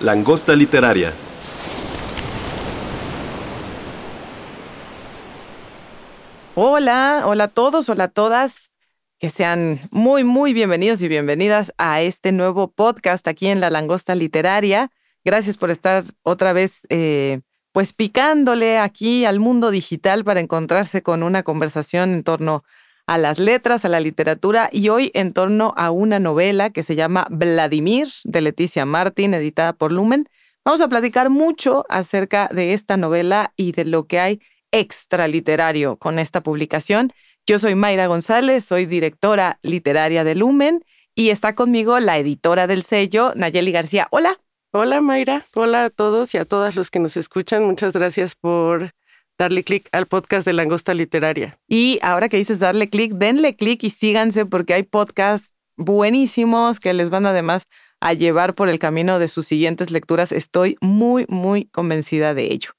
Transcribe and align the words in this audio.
Langosta 0.00 0.56
literaria. 0.56 1.12
Hola, 6.54 7.24
hola 7.26 7.44
a 7.44 7.48
todos, 7.48 7.90
hola 7.90 8.04
a 8.04 8.08
todas. 8.08 8.70
Que 9.18 9.28
sean 9.28 9.78
muy, 9.90 10.24
muy 10.24 10.54
bienvenidos 10.54 11.02
y 11.02 11.08
bienvenidas 11.08 11.74
a 11.76 12.00
este 12.00 12.32
nuevo 12.32 12.68
podcast 12.68 13.28
aquí 13.28 13.48
en 13.48 13.60
La 13.60 13.68
Langosta 13.68 14.14
Literaria. 14.14 14.90
Gracias 15.22 15.58
por 15.58 15.70
estar 15.70 16.02
otra 16.22 16.54
vez, 16.54 16.86
eh, 16.88 17.40
pues 17.72 17.92
picándole 17.92 18.78
aquí 18.78 19.26
al 19.26 19.38
mundo 19.38 19.70
digital 19.70 20.24
para 20.24 20.40
encontrarse 20.40 21.02
con 21.02 21.22
una 21.22 21.42
conversación 21.42 22.14
en 22.14 22.24
torno 22.24 22.54
a 22.54 22.79
las 23.06 23.38
letras, 23.38 23.84
a 23.84 23.88
la 23.88 24.00
literatura 24.00 24.68
y 24.72 24.88
hoy 24.88 25.10
en 25.14 25.32
torno 25.32 25.74
a 25.76 25.90
una 25.90 26.18
novela 26.18 26.70
que 26.70 26.82
se 26.82 26.94
llama 26.94 27.26
Vladimir 27.30 28.08
de 28.24 28.40
Leticia 28.40 28.86
Martín, 28.86 29.34
editada 29.34 29.72
por 29.72 29.92
Lumen. 29.92 30.28
Vamos 30.64 30.80
a 30.80 30.88
platicar 30.88 31.30
mucho 31.30 31.84
acerca 31.88 32.48
de 32.48 32.74
esta 32.74 32.96
novela 32.96 33.52
y 33.56 33.72
de 33.72 33.84
lo 33.84 34.06
que 34.06 34.20
hay 34.20 34.40
extraliterario 34.72 35.96
con 35.96 36.18
esta 36.18 36.42
publicación. 36.42 37.12
Yo 37.46 37.58
soy 37.58 37.74
Mayra 37.74 38.06
González, 38.06 38.64
soy 38.64 38.86
directora 38.86 39.58
literaria 39.62 40.22
de 40.22 40.34
Lumen 40.34 40.84
y 41.14 41.30
está 41.30 41.54
conmigo 41.54 41.98
la 41.98 42.18
editora 42.18 42.66
del 42.66 42.82
sello, 42.82 43.32
Nayeli 43.34 43.72
García. 43.72 44.06
Hola. 44.10 44.38
Hola 44.72 45.00
Mayra, 45.00 45.44
hola 45.54 45.86
a 45.86 45.90
todos 45.90 46.32
y 46.34 46.38
a 46.38 46.44
todas 46.44 46.76
los 46.76 46.90
que 46.92 47.00
nos 47.00 47.16
escuchan. 47.16 47.64
Muchas 47.64 47.92
gracias 47.92 48.36
por 48.36 48.92
darle 49.40 49.64
clic 49.64 49.88
al 49.92 50.06
podcast 50.06 50.44
de 50.44 50.52
Langosta 50.52 50.92
Literaria. 50.92 51.58
Y 51.66 51.98
ahora 52.02 52.28
que 52.28 52.36
dices 52.36 52.58
darle 52.58 52.90
clic, 52.90 53.12
denle 53.14 53.56
clic 53.56 53.82
y 53.82 53.88
síganse 53.88 54.44
porque 54.44 54.74
hay 54.74 54.82
podcasts 54.82 55.54
buenísimos 55.78 56.78
que 56.78 56.92
les 56.92 57.08
van 57.08 57.24
además 57.24 57.64
a 58.00 58.12
llevar 58.12 58.54
por 58.54 58.68
el 58.68 58.78
camino 58.78 59.18
de 59.18 59.28
sus 59.28 59.46
siguientes 59.46 59.90
lecturas. 59.90 60.30
Estoy 60.30 60.76
muy, 60.82 61.24
muy 61.28 61.64
convencida 61.64 62.34
de 62.34 62.52
ello. 62.52 62.72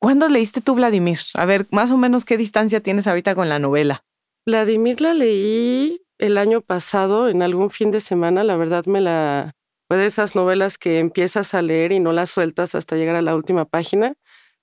¿Cuándo 0.00 0.28
leíste 0.28 0.60
tú 0.60 0.74
Vladimir? 0.74 1.20
A 1.34 1.44
ver, 1.44 1.66
más 1.70 1.92
o 1.92 1.96
menos 1.96 2.24
qué 2.24 2.36
distancia 2.36 2.80
tienes 2.80 3.06
ahorita 3.06 3.36
con 3.36 3.48
la 3.48 3.60
novela. 3.60 4.04
Vladimir 4.46 5.00
la 5.00 5.14
leí 5.14 6.00
el 6.18 6.38
año 6.38 6.60
pasado, 6.60 7.28
en 7.28 7.40
algún 7.40 7.70
fin 7.70 7.92
de 7.92 8.00
semana. 8.00 8.42
La 8.42 8.56
verdad 8.56 8.84
me 8.86 9.00
la... 9.00 9.52
Fue 9.86 9.96
de 9.96 10.06
esas 10.06 10.34
novelas 10.34 10.76
que 10.76 10.98
empiezas 10.98 11.54
a 11.54 11.62
leer 11.62 11.92
y 11.92 12.00
no 12.00 12.12
las 12.12 12.30
sueltas 12.30 12.74
hasta 12.74 12.96
llegar 12.96 13.14
a 13.14 13.22
la 13.22 13.36
última 13.36 13.64
página. 13.64 14.14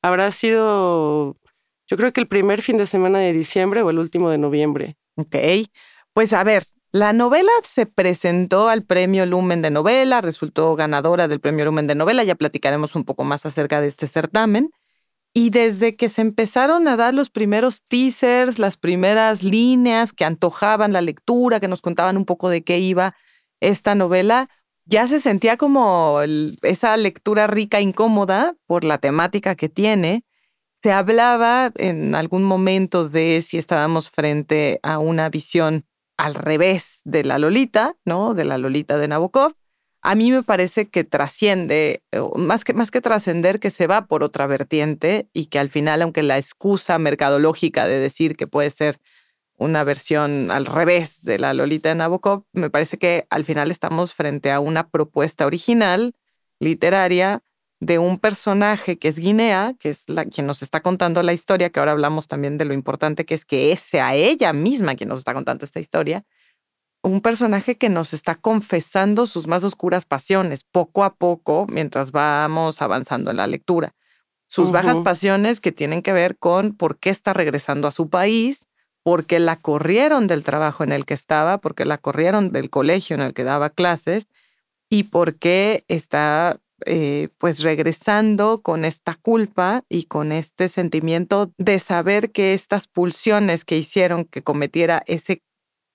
Habrá 0.06 0.30
sido, 0.30 1.36
yo 1.88 1.98
creo 1.98 2.14
que 2.14 2.22
el 2.22 2.28
primer 2.28 2.62
fin 2.62 2.78
de 2.78 2.86
semana 2.86 3.18
de 3.18 3.34
diciembre 3.34 3.82
o 3.82 3.90
el 3.90 3.98
último 3.98 4.30
de 4.30 4.38
noviembre. 4.38 4.98
Ok, 5.16 5.36
pues 6.14 6.32
a 6.32 6.44
ver, 6.44 6.64
la 6.92 7.12
novela 7.12 7.50
se 7.64 7.88
presentó 7.88 8.70
al 8.70 8.84
premio 8.84 9.26
Lumen 9.26 9.64
de 9.64 9.72
Novela, 9.72 10.22
resultó 10.22 10.76
ganadora 10.76 11.28
del 11.28 11.40
premio 11.40 11.66
Lumen 11.66 11.88
de 11.88 11.96
Novela, 11.96 12.24
ya 12.24 12.36
platicaremos 12.36 12.94
un 12.94 13.04
poco 13.04 13.24
más 13.24 13.48
acerca 13.48 13.82
de 13.82 13.88
este 13.88 14.06
certamen. 14.06 14.70
Y 15.34 15.50
desde 15.50 15.96
que 15.96 16.10
se 16.10 16.22
empezaron 16.22 16.88
a 16.88 16.98
dar 16.98 17.16
los 17.16 17.32
primeros 17.32 17.82
teasers, 17.88 18.60
las 18.60 18.78
primeras 18.78 19.42
líneas 19.42 20.14
que 20.14 20.24
antojaban 20.24 20.94
la 20.94 21.02
lectura, 21.02 21.60
que 21.60 21.68
nos 21.68 21.82
contaban 21.82 22.16
un 22.16 22.26
poco 22.26 22.50
de 22.50 22.64
qué 22.64 22.78
iba 22.78 23.16
esta 23.60 23.96
novela, 23.96 24.52
ya 24.86 25.08
se 25.08 25.20
sentía 25.20 25.58
como 25.58 26.20
esa 26.62 26.96
lectura 26.98 27.48
rica, 27.48 27.82
incómoda 27.82 28.56
por 28.68 28.84
la 28.84 28.98
temática 28.98 29.56
que 29.56 29.70
tiene. 29.70 30.24
Se 30.82 30.92
hablaba 30.92 31.72
en 31.76 32.16
algún 32.16 32.44
momento 32.44 33.10
de 33.10 33.42
si 33.42 33.58
estábamos 33.58 34.10
frente 34.10 34.80
a 34.84 35.00
una 35.00 35.30
visión 35.30 35.86
al 36.18 36.36
revés 36.36 37.02
de 37.04 37.24
la 37.24 37.40
Lolita, 37.40 37.96
¿no? 38.06 38.34
De 38.34 38.46
la 38.46 38.58
Lolita 38.58 38.98
de 38.98 39.08
Nabokov 39.08 39.54
a 40.06 40.14
mí 40.14 40.32
me 40.32 40.44
parece 40.44 40.88
que 40.88 41.04
trasciende, 41.04 42.04
más 42.36 42.64
que, 42.64 42.76
más 42.76 42.92
que 42.92 43.02
trascender, 43.02 43.60
que 43.60 43.72
se 43.72 43.88
va 43.88 44.06
por 44.06 44.22
otra 44.22 44.46
vertiente 44.46 45.28
y 45.34 45.48
que 45.48 45.58
al 45.58 45.70
final, 45.70 46.04
aunque 46.04 46.22
la 46.22 46.38
excusa 46.38 47.00
mercadológica 47.00 47.88
de 47.88 47.98
decir 47.98 48.36
que 48.36 48.46
puede 48.46 48.70
ser 48.70 49.00
una 49.58 49.84
versión 49.84 50.52
al 50.52 50.66
revés 50.66 51.24
de 51.24 51.40
la 51.40 51.54
Lolita 51.54 51.90
de 51.90 51.96
Nabokov, 51.96 52.46
me 52.52 52.70
parece 52.70 52.98
que 52.98 53.26
al 53.30 53.46
final 53.46 53.72
estamos 53.72 54.14
frente 54.14 54.52
a 54.52 54.60
una 54.60 54.90
propuesta 54.90 55.46
original, 55.46 56.14
literaria, 56.60 57.42
de 57.80 58.00
un 58.00 58.20
personaje 58.20 58.98
que 58.98 59.10
es 59.10 59.20
Guinea, 59.20 59.76
que 59.80 59.90
es 59.90 60.10
la, 60.10 60.26
quien 60.26 60.48
nos 60.48 60.62
está 60.62 60.82
contando 60.82 61.22
la 61.24 61.34
historia, 61.34 61.70
que 61.70 61.80
ahora 61.80 61.92
hablamos 61.92 62.28
también 62.28 62.58
de 62.58 62.66
lo 62.66 62.74
importante 62.74 63.26
que 63.26 63.36
es 63.36 63.46
que 63.46 63.72
es 63.72 63.94
a 63.94 64.16
ella 64.16 64.54
misma 64.54 64.96
quien 64.96 65.10
nos 65.10 65.20
está 65.20 65.34
contando 65.34 65.66
esta 65.66 65.80
historia, 65.80 66.26
un 67.04 67.22
personaje 67.22 67.78
que 67.78 67.90
nos 67.90 68.14
está 68.14 68.36
confesando 68.36 69.26
sus 69.26 69.48
más 69.48 69.64
oscuras 69.64 70.06
pasiones 70.06 70.64
poco 70.64 71.04
a 71.04 71.16
poco 71.16 71.68
mientras 71.70 72.12
vamos 72.12 72.82
avanzando 72.82 73.30
en 73.30 73.38
la 73.38 73.48
lectura. 73.48 73.94
Sus 74.48 74.72
bajas 74.72 75.00
pasiones 75.00 75.60
que 75.60 75.72
tienen 75.72 76.02
que 76.02 76.14
ver 76.14 76.38
con 76.38 76.76
por 76.76 76.98
qué 76.98 77.10
está 77.10 77.34
regresando 77.34 77.88
a 77.88 77.92
su 77.92 78.10
país, 78.10 78.68
por 79.06 79.28
qué 79.28 79.38
la 79.38 79.56
corrieron 79.56 80.26
del 80.26 80.44
trabajo 80.44 80.84
en 80.84 80.92
el 80.92 81.06
que 81.06 81.14
estaba, 81.14 81.60
por 81.60 81.76
qué 81.76 81.86
la 81.86 82.00
corrieron 82.00 82.52
del 82.52 82.72
colegio 82.72 83.16
en 83.16 83.22
el 83.22 83.36
que 83.36 83.44
daba 83.44 83.70
clases 83.70 84.28
y 84.90 85.04
por 85.04 85.36
qué 85.36 85.86
está 85.88 86.60
eh, 86.88 87.30
pues 87.38 87.62
regresando 87.62 88.64
con 88.64 88.84
esta 88.84 89.14
culpa 89.14 89.84
y 89.90 90.06
con 90.06 90.32
este 90.32 90.70
sentimiento 90.70 91.54
de 91.60 91.78
saber 91.78 92.32
que 92.32 92.56
estas 92.56 92.88
pulsiones 92.88 93.64
que 93.64 93.78
hicieron 93.78 94.26
que 94.26 94.42
cometiera 94.42 95.04
ese 95.06 95.44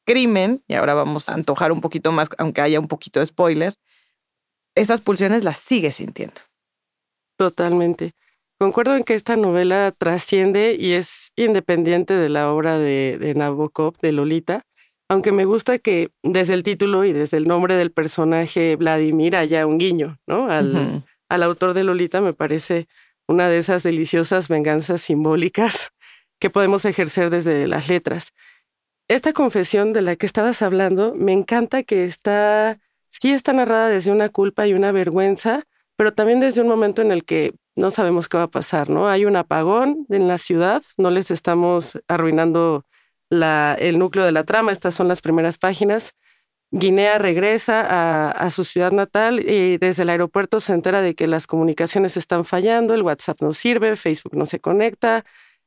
crimen, 0.06 0.62
y 0.68 0.74
ahora 0.74 0.94
vamos 0.94 1.28
a 1.28 1.34
antojar 1.34 1.72
un 1.72 1.80
poquito 1.80 2.12
más, 2.12 2.28
aunque 2.38 2.60
haya 2.60 2.78
un 2.78 2.86
poquito 2.86 3.18
de 3.18 3.26
spoiler, 3.26 3.74
esas 4.76 5.00
pulsiones 5.00 5.42
las 5.42 5.58
sigue 5.58 5.90
sintiendo. 5.90 6.40
Totalmente. 7.36 8.12
Concuerdo 8.56 8.94
en 8.94 9.02
que 9.02 9.14
esta 9.14 9.34
novela 9.34 9.92
trasciende 9.98 10.76
y 10.78 10.92
es 10.92 11.19
independiente 11.36 12.14
de 12.14 12.28
la 12.28 12.52
obra 12.52 12.78
de, 12.78 13.32
Nabokov, 13.36 13.98
de 14.00 14.12
Lolita, 14.12 14.62
aunque 15.08 15.32
me 15.32 15.44
gusta 15.44 15.78
que 15.78 16.10
desde 16.22 16.54
el 16.54 16.62
título 16.62 17.04
y 17.04 17.12
desde 17.12 17.36
el 17.36 17.48
nombre 17.48 17.76
del 17.76 17.90
personaje 17.90 18.76
Vladimir 18.76 19.36
haya 19.36 19.66
un 19.66 19.78
guiño, 19.78 20.18
¿no? 20.26 20.50
Al, 20.50 21.04
al 21.28 21.42
autor 21.42 21.74
de 21.74 21.84
Lolita 21.84 22.20
me 22.20 22.32
parece 22.32 22.86
una 23.26 23.48
de 23.48 23.58
esas 23.58 23.82
deliciosas 23.82 24.48
venganzas 24.48 25.00
simbólicas 25.00 25.90
que 26.38 26.50
podemos 26.50 26.84
ejercer 26.84 27.30
desde 27.30 27.66
las 27.66 27.88
letras 27.88 28.32
esta 29.10 29.32
confesión 29.32 29.92
de 29.92 30.02
la 30.02 30.14
que 30.14 30.24
estabas 30.24 30.62
hablando, 30.62 31.16
me 31.16 31.32
encanta 31.32 31.82
que 31.82 32.04
está, 32.04 32.78
sí 33.08 33.32
está 33.32 33.52
narrada 33.52 33.88
desde 33.88 34.12
una 34.12 34.28
culpa 34.28 34.68
y 34.68 34.72
una 34.72 34.92
vergüenza, 34.92 35.64
pero 35.96 36.14
también 36.14 36.38
desde 36.38 36.60
un 36.60 36.68
momento 36.68 37.02
en 37.02 37.10
el 37.10 37.24
que 37.24 37.54
no 37.76 37.90
sabemos 37.90 38.28
qué 38.28 38.36
va 38.36 38.44
a 38.44 38.50
pasar, 38.50 38.90
¿no? 38.90 39.08
Hay 39.08 39.24
un 39.24 39.36
apagón 39.36 40.06
en 40.10 40.28
la 40.28 40.38
ciudad, 40.38 40.82
no 40.96 41.10
les 41.10 41.30
estamos 41.30 42.00
arruinando 42.08 42.84
el 43.30 43.98
núcleo 43.98 44.24
de 44.24 44.32
la 44.32 44.44
trama, 44.44 44.72
estas 44.72 44.94
son 44.94 45.08
las 45.08 45.20
primeras 45.20 45.56
páginas. 45.56 46.14
Guinea 46.72 47.18
regresa 47.18 47.80
a, 47.80 48.30
a, 48.30 48.50
su 48.50 48.64
ciudad 48.64 48.92
natal 48.92 49.40
y 49.40 49.76
desde 49.78 50.02
el 50.02 50.10
aeropuerto 50.10 50.60
se 50.60 50.72
entera 50.72 51.02
de 51.02 51.14
que 51.14 51.26
las 51.26 51.46
comunicaciones 51.46 52.16
están 52.16 52.44
fallando, 52.44 52.94
el 52.94 53.02
WhatsApp 53.02 53.40
no 53.42 53.52
sirve, 53.52 53.96
Facebook 53.96 54.36
no 54.36 54.46
se 54.46 54.60
conecta, 54.60 55.24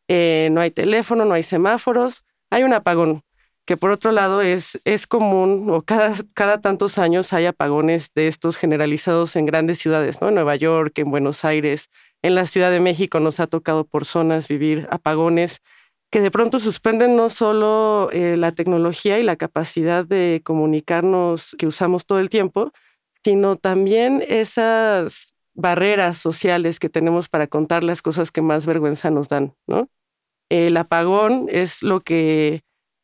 eh, 0.08 0.50
no 0.52 0.62
hay 0.62 0.72
teléfono, 0.72 1.26
no 1.26 1.34
hay 1.34 1.44
semáforos, 1.44 2.26
hay 2.50 2.64
un 2.64 2.74
apagón 2.74 3.24
que 3.66 3.78
por 3.78 3.92
otro 3.92 4.12
lado 4.12 4.42
es, 4.42 4.80
es 4.84 5.08
común 5.08 5.70
o 5.70 5.82
cada, 5.84 6.14
cada 6.34 6.62
tantos 6.62 6.98
años 6.98 7.32
hay 7.34 7.46
apagones 7.46 8.12
de 8.14 8.28
estos 8.28 8.58
generalizados 8.58 9.36
en 9.36 9.46
grandes 9.46 9.80
ciudades, 9.80 10.22
¿no? 10.22 10.30
En 10.30 10.36
Nueva 10.36 10.56
York, 10.56 10.98
en 11.00 11.12
Buenos 11.12 11.46
Aires, 11.46 11.90
en 12.22 12.36
la 12.36 12.46
Ciudad 12.46 12.72
de 12.72 12.80
México 12.80 13.20
nos 13.20 13.40
ha 13.40 13.48
tocado 13.48 13.86
por 13.86 14.06
zonas 14.06 14.48
vivir 14.48 14.88
apagones 14.92 15.62
que 16.10 16.22
de 16.22 16.30
pronto 16.30 16.60
suspenden 16.60 17.16
no 17.16 17.30
solo 17.30 18.10
eh, 18.12 18.38
la 18.38 18.52
tecnología 18.52 19.18
y 19.18 19.24
la 19.24 19.36
capacidad 19.36 20.06
de 20.06 20.42
comunicarnos 20.44 21.56
que 21.58 21.66
usamos 21.66 22.06
todo 22.06 22.20
el 22.20 22.30
tiempo, 22.30 22.72
sino 23.24 23.56
también 23.56 24.24
esas 24.28 25.34
barreras 25.56 26.18
sociales 26.18 26.80
que 26.80 26.90
tenemos 26.90 27.30
para 27.30 27.48
contar 27.48 27.84
las 27.84 28.02
cosas 28.02 28.32
que 28.32 28.42
más 28.42 28.66
vergüenza 28.66 29.10
nos 29.10 29.28
dan, 29.28 29.56
¿no? 29.68 29.90
El 30.50 30.78
apagón 30.78 31.48
es 31.50 31.82
lo 31.82 32.02
que 32.02 32.64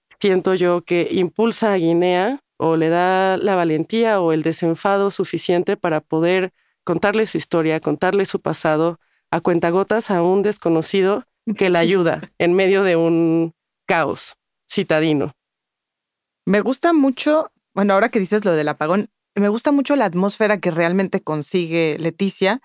siento 0.10 0.56
yo 0.56 0.82
que 0.82 1.08
impulsa 1.12 1.74
a 1.74 1.78
Guinea 1.78 2.42
o 2.58 2.76
le 2.76 2.90
da 2.90 3.38
la 3.38 3.56
valentía 3.56 4.20
o 4.20 4.34
el 4.34 4.44
desenfado 4.44 5.12
suficiente 5.12 5.78
para 5.78 6.02
poder 6.02 6.54
contarle 6.84 7.26
su 7.26 7.38
historia, 7.38 7.80
contarle 7.80 8.26
su 8.26 8.42
pasado 8.42 9.00
a 9.32 9.42
cuentagotas 9.42 10.12
a 10.12 10.22
un 10.24 10.42
desconocido 10.42 11.26
que 11.58 11.70
la 11.70 11.80
ayuda 11.80 12.22
en 12.38 12.54
medio 12.54 12.84
de 12.84 12.96
un 12.96 13.54
caos 13.86 14.36
citadino. 14.70 15.34
Me 16.46 16.62
gusta 16.62 16.94
mucho, 16.94 17.52
bueno, 17.74 17.94
ahora 17.94 18.10
que 18.10 18.20
dices 18.20 18.44
lo 18.44 18.54
del 18.54 18.68
apagón, 18.68 19.10
me 19.36 19.50
gusta 19.50 19.72
mucho 19.72 19.96
la 19.96 20.06
atmósfera 20.06 20.60
que 20.60 20.72
realmente 20.72 21.22
consigue 21.22 21.98
Leticia, 22.00 22.62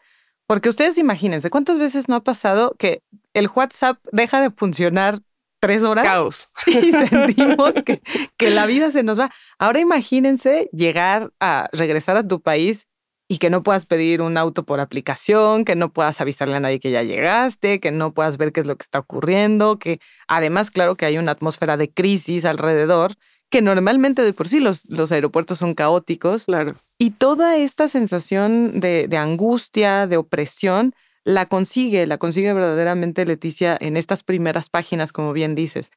porque 0.46 0.68
ustedes 0.68 0.98
imagínense, 0.98 1.50
¿cuántas 1.50 1.78
veces 1.78 2.08
no 2.08 2.16
ha 2.16 2.24
pasado 2.24 2.74
que 2.78 3.02
el 3.32 3.48
WhatsApp 3.54 3.98
deja 4.12 4.40
de 4.40 4.50
funcionar 4.50 5.20
tres 5.66 5.82
horas? 5.82 6.04
Caos. 6.04 6.48
Y 6.66 6.92
sentimos 6.92 7.74
que, 7.84 8.02
que 8.36 8.50
la 8.50 8.66
vida 8.66 8.90
se 8.90 9.02
nos 9.02 9.18
va. 9.18 9.30
Ahora 9.58 9.80
imagínense 9.80 10.68
llegar 10.72 11.32
a 11.40 11.68
regresar 11.72 12.16
a 12.16 12.26
tu 12.26 12.40
país 12.40 12.86
y 13.28 13.38
que 13.38 13.50
no 13.50 13.62
puedas 13.62 13.86
pedir 13.86 14.20
un 14.20 14.36
auto 14.36 14.64
por 14.64 14.80
aplicación, 14.80 15.64
que 15.64 15.76
no 15.76 15.92
puedas 15.92 16.20
avisarle 16.20 16.56
a 16.56 16.60
nadie 16.60 16.80
que 16.80 16.90
ya 16.90 17.02
llegaste, 17.02 17.80
que 17.80 17.90
no 17.90 18.12
puedas 18.12 18.36
ver 18.36 18.52
qué 18.52 18.60
es 18.60 18.66
lo 18.66 18.76
que 18.76 18.82
está 18.82 18.98
ocurriendo, 18.98 19.78
que 19.78 19.98
además, 20.28 20.70
claro 20.70 20.94
que 20.94 21.06
hay 21.06 21.16
una 21.16 21.32
atmósfera 21.32 21.76
de 21.76 21.90
crisis 21.90 22.44
alrededor, 22.44 23.14
que 23.50 23.62
normalmente 23.62 24.22
de 24.22 24.32
por 24.32 24.48
sí 24.48 24.60
los, 24.60 24.84
los 24.90 25.10
aeropuertos 25.10 25.58
son 25.58 25.74
caóticos. 25.74 26.44
Claro. 26.44 26.76
Y 26.98 27.10
toda 27.10 27.56
esta 27.56 27.88
sensación 27.88 28.80
de, 28.80 29.08
de 29.08 29.16
angustia, 29.16 30.06
de 30.06 30.16
opresión, 30.16 30.94
la 31.24 31.46
consigue, 31.46 32.06
la 32.06 32.18
consigue 32.18 32.52
verdaderamente 32.52 33.24
Leticia 33.24 33.76
en 33.80 33.96
estas 33.96 34.22
primeras 34.22 34.68
páginas, 34.68 35.12
como 35.12 35.32
bien 35.32 35.54
dices. 35.54 35.90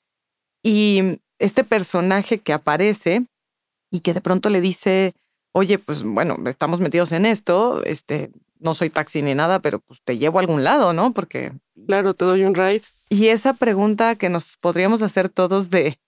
Y 0.64 1.20
este 1.40 1.64
personaje 1.64 2.40
que 2.40 2.54
aparece 2.54 3.26
y 3.92 4.00
que 4.00 4.14
de 4.14 4.22
pronto 4.22 4.50
le 4.50 4.62
dice, 4.62 5.14
oye, 5.52 5.78
pues 5.80 6.04
bueno, 6.04 6.38
estamos 6.48 6.80
metidos 6.80 7.12
en 7.12 7.26
esto, 7.26 7.84
este, 7.84 8.32
no 8.60 8.74
soy 8.74 8.90
taxi 8.90 9.22
ni 9.22 9.36
nada, 9.36 9.60
pero 9.60 9.80
pues 9.80 10.02
te 10.04 10.18
llevo 10.18 10.40
a 10.40 10.42
algún 10.42 10.64
lado, 10.64 10.94
¿no? 10.94 11.12
Porque... 11.14 11.52
Claro, 11.86 12.14
te 12.14 12.26
doy 12.26 12.44
un 12.44 12.56
ride. 12.56 12.84
Y 13.10 13.28
esa 13.28 13.54
pregunta 13.54 14.16
que 14.16 14.30
nos 14.30 14.58
podríamos 14.58 15.02
hacer 15.02 15.30
todos 15.30 15.70
de, 15.70 16.00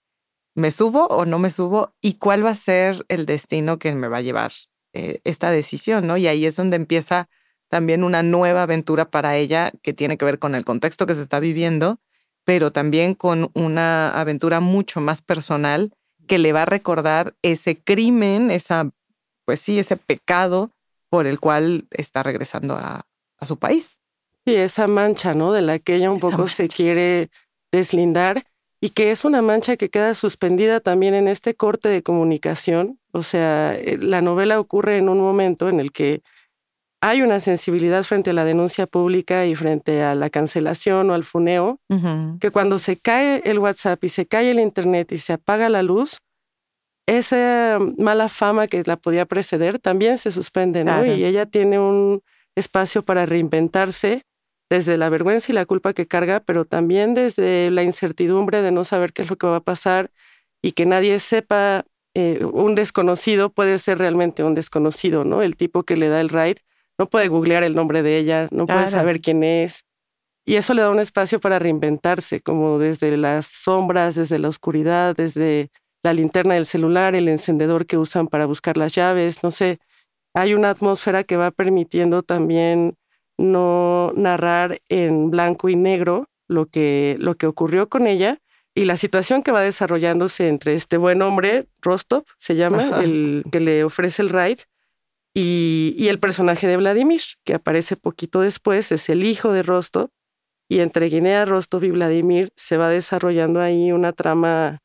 ¿me 0.55 0.71
subo 0.71 1.07
o 1.07 1.25
no 1.25 1.39
me 1.39 1.49
subo? 1.49 1.93
¿Y 2.01 2.13
cuál 2.15 2.45
va 2.45 2.51
a 2.51 2.55
ser 2.55 3.05
el 3.07 3.25
destino 3.25 3.79
que 3.79 3.93
me 3.93 4.07
va 4.07 4.17
a 4.17 4.21
llevar 4.21 4.51
eh, 4.93 5.21
esta 5.23 5.51
decisión, 5.51 6.07
¿no? 6.07 6.17
Y 6.17 6.27
ahí 6.27 6.45
es 6.45 6.55
donde 6.55 6.75
empieza 6.75 7.29
también 7.69 8.03
una 8.03 8.23
nueva 8.23 8.63
aventura 8.63 9.09
para 9.09 9.37
ella 9.37 9.71
que 9.81 9.93
tiene 9.93 10.17
que 10.17 10.25
ver 10.25 10.39
con 10.39 10.55
el 10.55 10.65
contexto 10.65 11.05
que 11.05 11.15
se 11.15 11.21
está 11.21 11.39
viviendo, 11.39 11.99
pero 12.43 12.71
también 12.71 13.13
con 13.13 13.51
una 13.53 14.09
aventura 14.09 14.59
mucho 14.59 15.01
más 15.01 15.21
personal 15.21 15.93
que 16.27 16.39
le 16.39 16.51
va 16.51 16.63
a 16.63 16.65
recordar 16.65 17.35
ese 17.41 17.77
crimen, 17.77 18.51
esa 18.51 18.89
pues 19.45 19.61
sí, 19.61 19.79
ese 19.79 19.97
pecado 19.97 20.71
por 21.09 21.25
el 21.25 21.39
cual 21.39 21.87
está 21.89 22.21
regresando 22.21 22.75
a, 22.75 23.05
su 23.41 23.57
país. 23.57 23.97
Sí, 24.45 24.53
esa 24.53 24.85
mancha, 24.87 25.33
¿no? 25.33 25.53
De 25.53 25.61
la 25.61 25.79
que 25.79 25.95
ella 25.95 26.11
un 26.11 26.19
poco 26.19 26.47
se 26.47 26.67
quiere 26.67 27.29
deslindar 27.71 28.45
y 28.81 28.91
que 28.91 29.11
es 29.11 29.25
una 29.25 29.41
mancha 29.41 29.75
que 29.75 29.89
queda 29.89 30.13
suspendida 30.13 30.81
también 30.81 31.13
en 31.13 31.27
este 31.27 31.55
corte 31.55 31.89
de 31.89 32.03
comunicación. 32.03 32.99
O 33.11 33.23
sea, 33.23 33.75
eh, 33.75 33.97
la 33.99 34.21
novela 34.21 34.59
ocurre 34.59 34.97
en 34.97 35.09
un 35.09 35.19
momento 35.19 35.69
en 35.69 35.79
el 35.79 35.91
que 35.91 36.21
hay 37.01 37.21
una 37.21 37.39
sensibilidad 37.39 38.03
frente 38.03 38.31
a 38.31 38.33
la 38.33 38.43
denuncia 38.43 38.85
pública 38.85 39.45
y 39.45 39.55
frente 39.55 40.03
a 40.03 40.15
la 40.15 40.29
cancelación 40.29 41.09
o 41.09 41.13
al 41.13 41.23
funeo, 41.23 41.79
que 42.39 42.51
cuando 42.51 42.77
se 42.77 42.97
cae 42.97 43.41
el 43.45 43.59
WhatsApp 43.59 44.03
y 44.03 44.09
se 44.09 44.25
cae 44.25 44.51
el 44.51 44.59
Internet 44.59 45.11
y 45.11 45.17
se 45.17 45.33
apaga 45.33 45.69
la 45.69 45.81
luz, 45.81 46.19
esa 47.07 47.79
mala 47.97 48.29
fama 48.29 48.67
que 48.67 48.83
la 48.85 48.97
podía 48.97 49.25
preceder 49.25 49.79
también 49.79 50.17
se 50.17 50.31
suspende, 50.31 50.83
¿no? 50.83 51.05
Y 51.05 51.23
ella 51.23 51.45
tiene 51.45 51.79
un 51.79 52.21
espacio 52.55 53.03
para 53.03 53.25
reinventarse 53.25 54.23
desde 54.69 54.97
la 54.97 55.09
vergüenza 55.09 55.51
y 55.51 55.55
la 55.55 55.65
culpa 55.65 55.93
que 55.93 56.05
carga, 56.05 56.41
pero 56.41 56.65
también 56.65 57.13
desde 57.13 57.71
la 57.71 57.81
incertidumbre 57.83 58.61
de 58.61 58.71
no 58.71 58.83
saber 58.83 59.13
qué 59.13 59.23
es 59.23 59.29
lo 59.29 59.37
que 59.37 59.47
va 59.47 59.57
a 59.57 59.61
pasar 59.61 60.11
y 60.61 60.73
que 60.73 60.85
nadie 60.85 61.17
sepa, 61.19 61.85
eh, 62.13 62.45
un 62.45 62.75
desconocido 62.75 63.49
puede 63.49 63.79
ser 63.79 63.97
realmente 63.97 64.43
un 64.43 64.53
desconocido, 64.53 65.23
¿no? 65.23 65.41
El 65.41 65.55
tipo 65.55 65.83
que 65.83 65.97
le 65.97 66.09
da 66.09 66.21
el 66.21 66.29
ride 66.29 66.61
no 66.99 67.09
puede 67.09 67.29
googlear 67.29 67.63
el 67.63 67.75
nombre 67.75 68.03
de 68.03 68.17
ella, 68.17 68.47
no 68.51 68.67
puede 68.67 68.87
saber 68.87 69.21
quién 69.21 69.43
es. 69.43 69.85
Y 70.45 70.55
eso 70.55 70.73
le 70.73 70.81
da 70.81 70.89
un 70.91 70.99
espacio 70.99 71.39
para 71.39 71.57
reinventarse, 71.57 72.41
como 72.41 72.77
desde 72.77 73.15
las 73.15 73.45
sombras, 73.45 74.15
desde 74.15 74.37
la 74.37 74.49
oscuridad, 74.49 75.15
desde 75.15 75.71
la 76.03 76.13
linterna 76.13 76.55
del 76.55 76.65
celular, 76.65 77.15
el 77.15 77.29
encendedor 77.29 77.85
que 77.85 77.97
usan 77.97 78.27
para 78.27 78.45
buscar 78.45 78.77
las 78.77 78.93
llaves, 78.93 79.43
no 79.43 79.51
sé, 79.51 79.79
hay 80.33 80.53
una 80.53 80.69
atmósfera 80.69 81.23
que 81.23 81.37
va 81.37 81.51
permitiendo 81.51 82.23
también 82.23 82.95
no 83.37 84.11
narrar 84.15 84.79
en 84.89 85.29
blanco 85.31 85.69
y 85.69 85.75
negro 85.75 86.27
lo 86.47 86.65
que, 86.65 87.15
lo 87.19 87.35
que 87.35 87.47
ocurrió 87.47 87.89
con 87.89 88.07
ella 88.07 88.39
y 88.75 88.85
la 88.85 88.97
situación 88.97 89.43
que 89.43 89.51
va 89.51 89.61
desarrollándose 89.61 90.47
entre 90.47 90.73
este 90.73 90.97
buen 90.97 91.21
hombre, 91.21 91.67
Rostov 91.81 92.23
se 92.37 92.55
llama, 92.55 93.01
el 93.01 93.43
que 93.51 93.59
le 93.59 93.83
ofrece 93.83 94.21
el 94.21 94.29
ride, 94.29 94.63
y, 95.33 95.95
y, 95.97 96.07
el 96.07 96.19
personaje 96.19 96.67
de 96.67 96.77
Vladimir, 96.77 97.21
que 97.43 97.53
aparece 97.53 97.95
poquito 97.95 98.41
después, 98.41 98.91
es 98.91 99.09
el 99.09 99.23
hijo 99.23 99.51
de 99.51 99.63
Rostov, 99.63 100.09
y 100.69 100.81
entre 100.81 101.07
Guinea, 101.07 101.45
Rostov 101.45 101.83
y 101.83 101.91
Vladimir 101.91 102.49
se 102.55 102.77
va 102.77 102.89
desarrollando 102.89 103.59
ahí 103.59 103.91
una 103.91 104.13
trama 104.13 104.79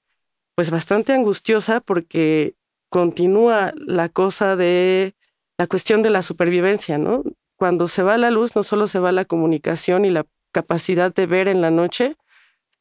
pues 0.55 0.71
bastante 0.71 1.13
angustiosa 1.13 1.81
porque 1.81 2.55
continúa 2.89 3.73
la 3.77 4.09
cosa 4.09 4.57
de 4.57 5.15
la 5.59 5.67
cuestión 5.67 6.03
de 6.03 6.11
la 6.11 6.23
supervivencia, 6.23 6.97
¿no? 6.97 7.23
Cuando 7.57 7.87
se 7.89 8.03
va 8.03 8.17
la 8.19 8.31
luz, 8.31 8.57
no 8.57 8.63
solo 8.63 8.87
se 8.87 8.99
va 8.99 9.13
la 9.13 9.25
comunicación 9.25 10.05
y 10.05 10.11
la 10.11 10.27
capacidad 10.53 11.15
de 11.15 11.27
ver 11.27 11.49
en 11.49 11.61
la 11.61 11.71
noche, 11.71 12.17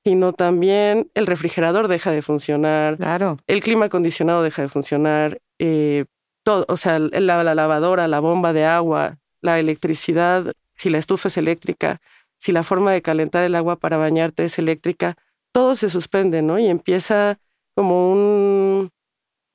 sino 0.03 0.33
también 0.33 1.09
el 1.13 1.27
refrigerador 1.27 1.87
deja 1.87 2.11
de 2.11 2.21
funcionar, 2.21 2.97
claro. 2.97 3.37
el 3.47 3.61
clima 3.61 3.85
acondicionado 3.85 4.43
deja 4.43 4.61
de 4.61 4.67
funcionar, 4.67 5.39
eh, 5.59 6.05
todo, 6.43 6.65
o 6.67 6.77
sea, 6.77 6.99
la, 6.99 7.43
la 7.43 7.55
lavadora, 7.55 8.07
la 8.07 8.19
bomba 8.19 8.53
de 8.53 8.65
agua, 8.65 9.17
la 9.41 9.59
electricidad, 9.59 10.53
si 10.71 10.89
la 10.89 10.97
estufa 10.97 11.29
es 11.29 11.37
eléctrica, 11.37 12.01
si 12.37 12.51
la 12.51 12.63
forma 12.63 12.91
de 12.91 13.01
calentar 13.01 13.43
el 13.43 13.55
agua 13.55 13.77
para 13.77 13.97
bañarte 13.97 14.45
es 14.45 14.59
eléctrica, 14.59 15.15
todo 15.51 15.75
se 15.75 15.89
suspende, 15.89 16.41
¿no? 16.41 16.59
Y 16.59 16.67
empieza 16.67 17.39
como 17.75 18.11
un, 18.11 18.91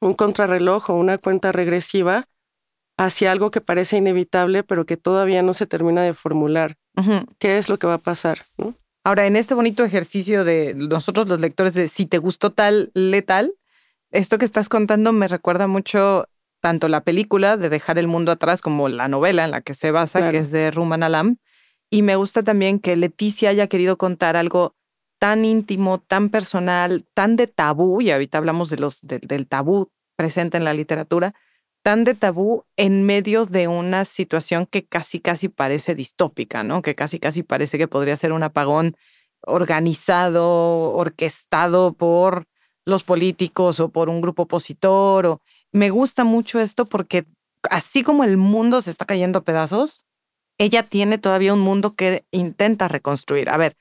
un 0.01 0.15
contrarreloj 0.15 0.91
o 0.91 0.95
una 0.95 1.19
cuenta 1.19 1.53
regresiva 1.53 2.29
hacia 2.97 3.31
algo 3.31 3.51
que 3.51 3.61
parece 3.61 3.97
inevitable, 3.97 4.63
pero 4.65 4.87
que 4.87 4.97
todavía 4.97 5.43
no 5.43 5.55
se 5.55 5.67
termina 5.67 6.03
de 6.03 6.15
formular. 6.15 6.77
¿Qué 7.39 7.59
es 7.59 7.69
lo 7.69 7.79
que 7.79 7.87
va 7.87 7.95
a 7.95 7.99
pasar? 7.99 8.41
Ahora, 9.05 9.27
en 9.27 9.37
este 9.37 9.55
bonito 9.55 9.85
ejercicio 9.85 10.45
de 10.45 10.75
nosotros 10.75 11.29
los 11.29 11.41
lectores 11.41 11.75
de 11.75 11.89
si 11.89 12.07
te 12.07 12.19
gustó 12.19 12.51
tal, 12.53 12.91
letal, 12.95 13.55
esto 14.11 14.39
que 14.39 14.45
estás 14.45 14.69
contando 14.69 15.13
me 15.13 15.29
recuerda 15.29 15.69
mucho 15.69 16.29
tanto 16.61 16.89
la 16.89 17.03
película 17.03 17.57
de 17.57 17.69
Dejar 17.69 17.99
el 17.99 18.09
Mundo 18.09 18.33
Atrás 18.33 18.61
como 18.61 18.89
la 18.89 19.09
novela 19.09 19.45
en 19.45 19.51
la 19.51 19.61
que 19.61 19.75
se 19.75 19.91
basa, 19.91 20.31
que 20.31 20.39
es 20.39 20.51
de 20.51 20.71
Ruman 20.71 21.03
Alam. 21.03 21.37
Y 21.91 22.03
me 22.03 22.17
gusta 22.17 22.43
también 22.43 22.81
que 22.81 22.97
Leticia 22.97 23.51
haya 23.51 23.67
querido 23.67 23.97
contar 23.97 24.37
algo 24.37 24.75
tan 25.19 25.45
íntimo, 25.45 25.99
tan 25.99 26.29
personal, 26.29 27.07
tan 27.15 27.37
de 27.37 27.47
tabú, 27.47 28.01
y 28.01 28.11
ahorita 28.11 28.39
hablamos 28.39 28.71
de 28.71 28.79
los, 28.79 29.01
del 29.03 29.47
tabú 29.49 29.91
presente 30.17 30.57
en 30.57 30.65
la 30.65 30.75
literatura, 30.75 31.35
tan 31.83 32.05
de 32.05 32.15
tabú 32.15 32.65
en 32.77 33.05
medio 33.05 33.47
de 33.47 33.69
una 33.69 34.05
situación 34.05 34.67
que 34.67 34.85
casi, 34.85 35.21
casi 35.21 35.49
parece 35.49 35.95
distópica, 35.95 36.63
¿no? 36.63 36.83
Que 36.83 36.95
casi, 36.95 37.19
casi 37.19 37.43
parece 37.43 37.79
que 37.79 37.89
podría 37.89 38.17
ser 38.17 38.33
un 38.33 38.43
apagón 38.43 38.97
organizado, 39.43 40.93
orquestado 40.93 41.95
por 41.95 42.47
los 42.85 43.05
políticos 43.05 43.81
o 43.81 43.91
por 43.91 44.09
un 44.09 44.21
grupo 44.21 44.43
opositor. 44.43 45.27
O... 45.27 45.41
Me 45.73 45.91
gusta 45.91 46.25
mucho 46.25 46.61
esto 46.61 46.87
porque 46.87 47.27
así 47.71 48.03
como 48.03 48.25
el 48.25 48.37
mundo 48.37 48.81
se 48.81 48.91
está 48.91 49.05
cayendo 49.05 49.41
a 49.41 49.45
pedazos, 49.45 50.07
ella 50.59 50.83
tiene 50.83 51.19
todavía 51.19 51.55
un 51.55 51.61
mundo 51.61 51.95
que 51.95 52.25
intenta 52.31 52.89
reconstruir. 52.89 53.49
A 53.51 53.57
ver, 53.57 53.77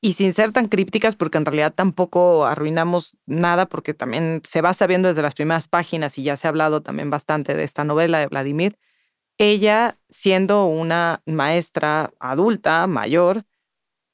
y 0.00 0.14
sin 0.14 0.34
ser 0.34 0.52
tan 0.52 0.68
crípticas, 0.68 1.16
porque 1.16 1.38
en 1.38 1.44
realidad 1.44 1.72
tampoco 1.74 2.46
arruinamos 2.46 3.16
nada, 3.26 3.66
porque 3.66 3.94
también 3.94 4.42
se 4.44 4.60
va 4.60 4.74
sabiendo 4.74 5.08
desde 5.08 5.22
las 5.22 5.34
primeras 5.34 5.68
páginas 5.68 6.18
y 6.18 6.22
ya 6.22 6.36
se 6.36 6.46
ha 6.46 6.50
hablado 6.50 6.82
también 6.82 7.10
bastante 7.10 7.54
de 7.54 7.64
esta 7.64 7.84
novela 7.84 8.18
de 8.18 8.26
Vladimir. 8.26 8.78
Ella, 9.38 9.98
siendo 10.08 10.66
una 10.66 11.22
maestra 11.26 12.12
adulta, 12.18 12.86
mayor, 12.86 13.44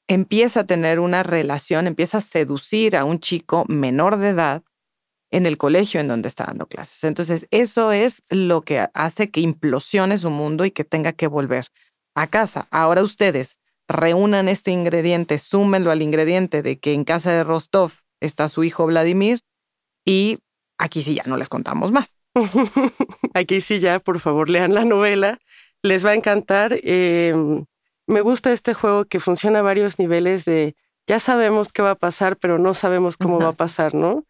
empieza 0.07 0.61
a 0.61 0.65
tener 0.65 0.99
una 0.99 1.23
relación, 1.23 1.87
empieza 1.87 2.19
a 2.19 2.21
seducir 2.21 2.95
a 2.95 3.05
un 3.05 3.19
chico 3.19 3.65
menor 3.67 4.17
de 4.17 4.29
edad 4.29 4.63
en 5.33 5.45
el 5.45 5.57
colegio 5.57 5.99
en 5.99 6.07
donde 6.07 6.29
está 6.29 6.45
dando 6.45 6.67
clases. 6.67 7.03
Entonces, 7.03 7.47
eso 7.51 7.91
es 7.91 8.23
lo 8.29 8.61
que 8.61 8.87
hace 8.93 9.29
que 9.29 9.41
implosione 9.41 10.17
su 10.17 10.29
mundo 10.29 10.63
y 10.63 10.71
que 10.71 10.85
tenga 10.85 11.11
que 11.11 11.27
volver 11.27 11.67
a 12.15 12.27
casa. 12.27 12.67
Ahora 12.71 13.03
ustedes, 13.03 13.57
reúnan 13.87 14.47
este 14.47 14.71
ingrediente, 14.71 15.37
súmenlo 15.39 15.91
al 15.91 16.01
ingrediente 16.01 16.61
de 16.61 16.79
que 16.79 16.93
en 16.93 17.03
casa 17.03 17.33
de 17.33 17.43
Rostov 17.43 17.91
está 18.21 18.47
su 18.47 18.63
hijo 18.63 18.85
Vladimir 18.85 19.41
y 20.05 20.39
Aquí 20.83 21.03
sí 21.03 21.15
ya 21.15 21.23
no 21.25 21.37
les 21.37 21.49
contamos 21.49 21.91
más. 21.93 22.17
Aquí 23.33 23.61
sí 23.61 23.79
ya, 23.79 23.99
por 23.99 24.19
favor, 24.19 24.49
lean 24.49 24.73
la 24.73 24.85
novela. 24.85 25.39
Les 25.81 26.05
va 26.05 26.11
a 26.11 26.15
encantar. 26.15 26.77
Em, 26.83 27.65
me 28.07 28.21
gusta 28.21 28.51
este 28.51 28.73
juego 28.73 29.05
que 29.05 29.19
funciona 29.19 29.59
a 29.59 29.61
varios 29.61 29.99
niveles 29.99 30.43
de 30.43 30.75
ya 31.07 31.19
sabemos 31.19 31.71
qué 31.71 31.81
va 31.81 31.91
a 31.91 31.95
pasar, 31.95 32.37
pero 32.37 32.59
no 32.59 32.73
sabemos 32.73 33.17
cómo 33.17 33.39
va 33.39 33.49
a 33.49 33.53
pasar, 33.53 33.93
¿no? 33.93 34.23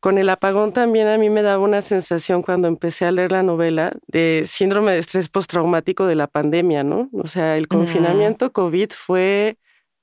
Con 0.00 0.18
el 0.18 0.28
apagón 0.28 0.72
también 0.72 1.08
a 1.08 1.16
mí 1.16 1.30
me 1.30 1.42
daba 1.42 1.62
una 1.62 1.80
sensación 1.80 2.42
cuando 2.42 2.68
empecé 2.68 3.06
a 3.06 3.12
leer 3.12 3.32
la 3.32 3.42
novela 3.42 3.96
de 4.06 4.44
síndrome 4.46 4.92
de 4.92 4.98
estrés 4.98 5.28
postraumático 5.28 6.06
de 6.06 6.16
la 6.16 6.26
pandemia, 6.26 6.84
¿no? 6.84 7.08
O 7.12 7.26
sea, 7.26 7.56
el 7.56 7.66
confinamiento 7.66 8.52
COVID 8.52 8.90
fue 8.90 9.56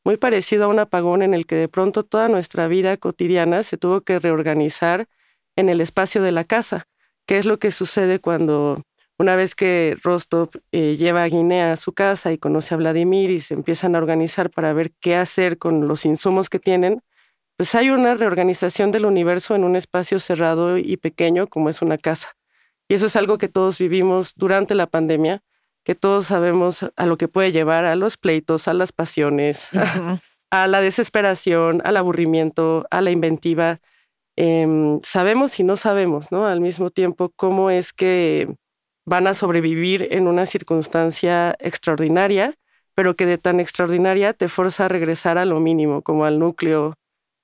muy 0.03 0.17
parecido 0.17 0.65
a 0.65 0.67
un 0.67 0.79
apagón 0.79 1.21
en 1.21 1.33
el 1.33 1.45
que 1.45 1.55
de 1.55 1.67
pronto 1.67 2.03
toda 2.03 2.27
nuestra 2.27 2.67
vida 2.67 2.97
cotidiana 2.97 3.63
se 3.63 3.77
tuvo 3.77 4.01
que 4.01 4.19
reorganizar 4.19 5.07
en 5.55 5.69
el 5.69 5.79
espacio 5.79 6.21
de 6.21 6.31
la 6.31 6.43
casa, 6.43 6.87
¿Qué 7.25 7.39
es 7.39 7.45
lo 7.45 7.57
que 7.57 7.71
sucede 7.71 8.19
cuando 8.19 8.83
una 9.17 9.35
vez 9.35 9.55
que 9.55 9.97
Rostov 10.03 10.49
eh, 10.71 10.95
lleva 10.97 11.23
a 11.23 11.27
Guinea 11.27 11.71
a 11.71 11.77
su 11.77 11.93
casa 11.93 12.33
y 12.33 12.37
conoce 12.37 12.73
a 12.73 12.77
Vladimir 12.77 13.31
y 13.31 13.41
se 13.41 13.53
empiezan 13.53 13.95
a 13.95 13.99
organizar 13.99 14.49
para 14.49 14.73
ver 14.73 14.91
qué 14.99 15.15
hacer 15.15 15.57
con 15.57 15.87
los 15.87 16.05
insumos 16.05 16.49
que 16.49 16.59
tienen, 16.59 17.01
pues 17.57 17.73
hay 17.75 17.89
una 17.89 18.15
reorganización 18.15 18.91
del 18.91 19.05
universo 19.05 19.55
en 19.55 19.63
un 19.63 19.75
espacio 19.75 20.19
cerrado 20.19 20.77
y 20.77 20.97
pequeño 20.97 21.47
como 21.47 21.69
es 21.69 21.81
una 21.81 21.97
casa. 21.97 22.35
Y 22.89 22.95
eso 22.95 23.05
es 23.05 23.15
algo 23.15 23.37
que 23.37 23.47
todos 23.47 23.77
vivimos 23.77 24.33
durante 24.35 24.75
la 24.75 24.87
pandemia, 24.87 25.41
que 25.83 25.95
todos 25.95 26.27
sabemos 26.27 26.91
a 26.95 27.05
lo 27.05 27.17
que 27.17 27.27
puede 27.27 27.51
llevar 27.51 27.85
a 27.85 27.95
los 27.95 28.17
pleitos, 28.17 28.67
a 28.67 28.73
las 28.73 28.91
pasiones, 28.91 29.69
a 30.51 30.67
la 30.67 30.81
desesperación, 30.81 31.81
al 31.85 31.95
aburrimiento, 31.95 32.85
a 32.91 33.01
la 33.01 33.11
inventiva. 33.11 33.79
Em, 34.35 34.99
sabemos 35.03 35.57
y 35.59 35.63
no 35.63 35.77
sabemos, 35.77 36.31
¿no? 36.31 36.45
Al 36.45 36.59
mismo 36.59 36.89
tiempo, 36.89 37.31
cómo 37.35 37.69
es 37.69 37.93
que 37.93 38.53
van 39.05 39.27
a 39.27 39.33
sobrevivir 39.33 40.07
en 40.11 40.27
una 40.27 40.45
circunstancia 40.45 41.55
extraordinaria, 41.59 42.55
pero 42.95 43.15
que 43.15 43.25
de 43.25 43.37
tan 43.37 43.59
extraordinaria 43.59 44.33
te 44.33 44.49
forza 44.49 44.85
a 44.85 44.87
regresar 44.87 45.37
a 45.37 45.45
lo 45.45 45.59
mínimo, 45.59 46.01
como 46.01 46.25
al 46.25 46.39
núcleo 46.39 46.95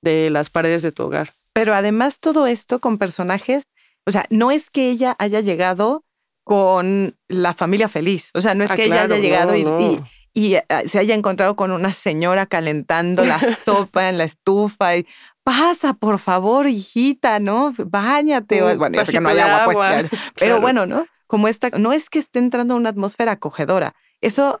de 0.02 0.30
las 0.30 0.50
paredes 0.50 0.82
de 0.82 0.92
tu 0.92 1.04
hogar. 1.04 1.30
Pero 1.52 1.74
además 1.74 2.18
todo 2.18 2.46
esto 2.46 2.80
con 2.80 2.98
personajes, 2.98 3.64
o 4.06 4.10
sea, 4.10 4.26
no 4.30 4.50
es 4.50 4.70
que 4.70 4.90
ella 4.90 5.14
haya 5.18 5.40
llegado 5.40 6.04
con 6.44 7.16
la 7.28 7.54
familia 7.54 7.88
feliz, 7.88 8.30
o 8.34 8.40
sea, 8.40 8.54
no 8.54 8.64
es 8.64 8.70
ah, 8.70 8.76
que 8.76 8.86
ella 8.86 9.04
haya 9.04 9.18
llegado 9.18 9.54
y, 9.54 10.54
eh, 10.54 10.64
se 10.86 10.98
haya 10.98 11.14
encontrado 11.14 11.54
con 11.54 11.70
una 11.70 11.92
señora 11.92 12.46
calentando 12.46 13.22
la 13.22 13.38
sopa 13.64 14.08
en 14.08 14.18
la 14.18 14.24
estufa 14.24 14.96
y 14.96 15.06
pasa, 15.44 15.94
por 15.94 16.18
favor, 16.18 16.66
hijita, 16.66 17.38
¿no? 17.38 17.72
Báñate. 17.76 18.60
bueno, 18.76 18.96
ya 18.96 19.04
sé 19.04 19.12
que 19.12 19.20
no 19.20 19.28
hay 19.28 19.38
agua, 19.38 19.72
pues, 19.72 20.10
pero 20.38 20.60
bueno, 20.60 20.86
¿no? 20.86 21.06
Como 21.32 21.48
esta, 21.48 21.70
no 21.70 21.94
es 21.94 22.10
que 22.10 22.18
esté 22.18 22.40
entrando 22.40 22.74
a 22.74 22.76
una 22.76 22.90
atmósfera 22.90 23.32
acogedora. 23.32 23.94
Eso 24.20 24.60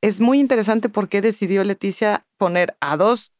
es 0.00 0.20
muy 0.20 0.38
interesante 0.38 0.88
porque 0.88 1.20
decidió 1.20 1.64
Leticia 1.64 2.24
poner 2.38 2.76
a 2.78 2.96
dos 2.96 3.32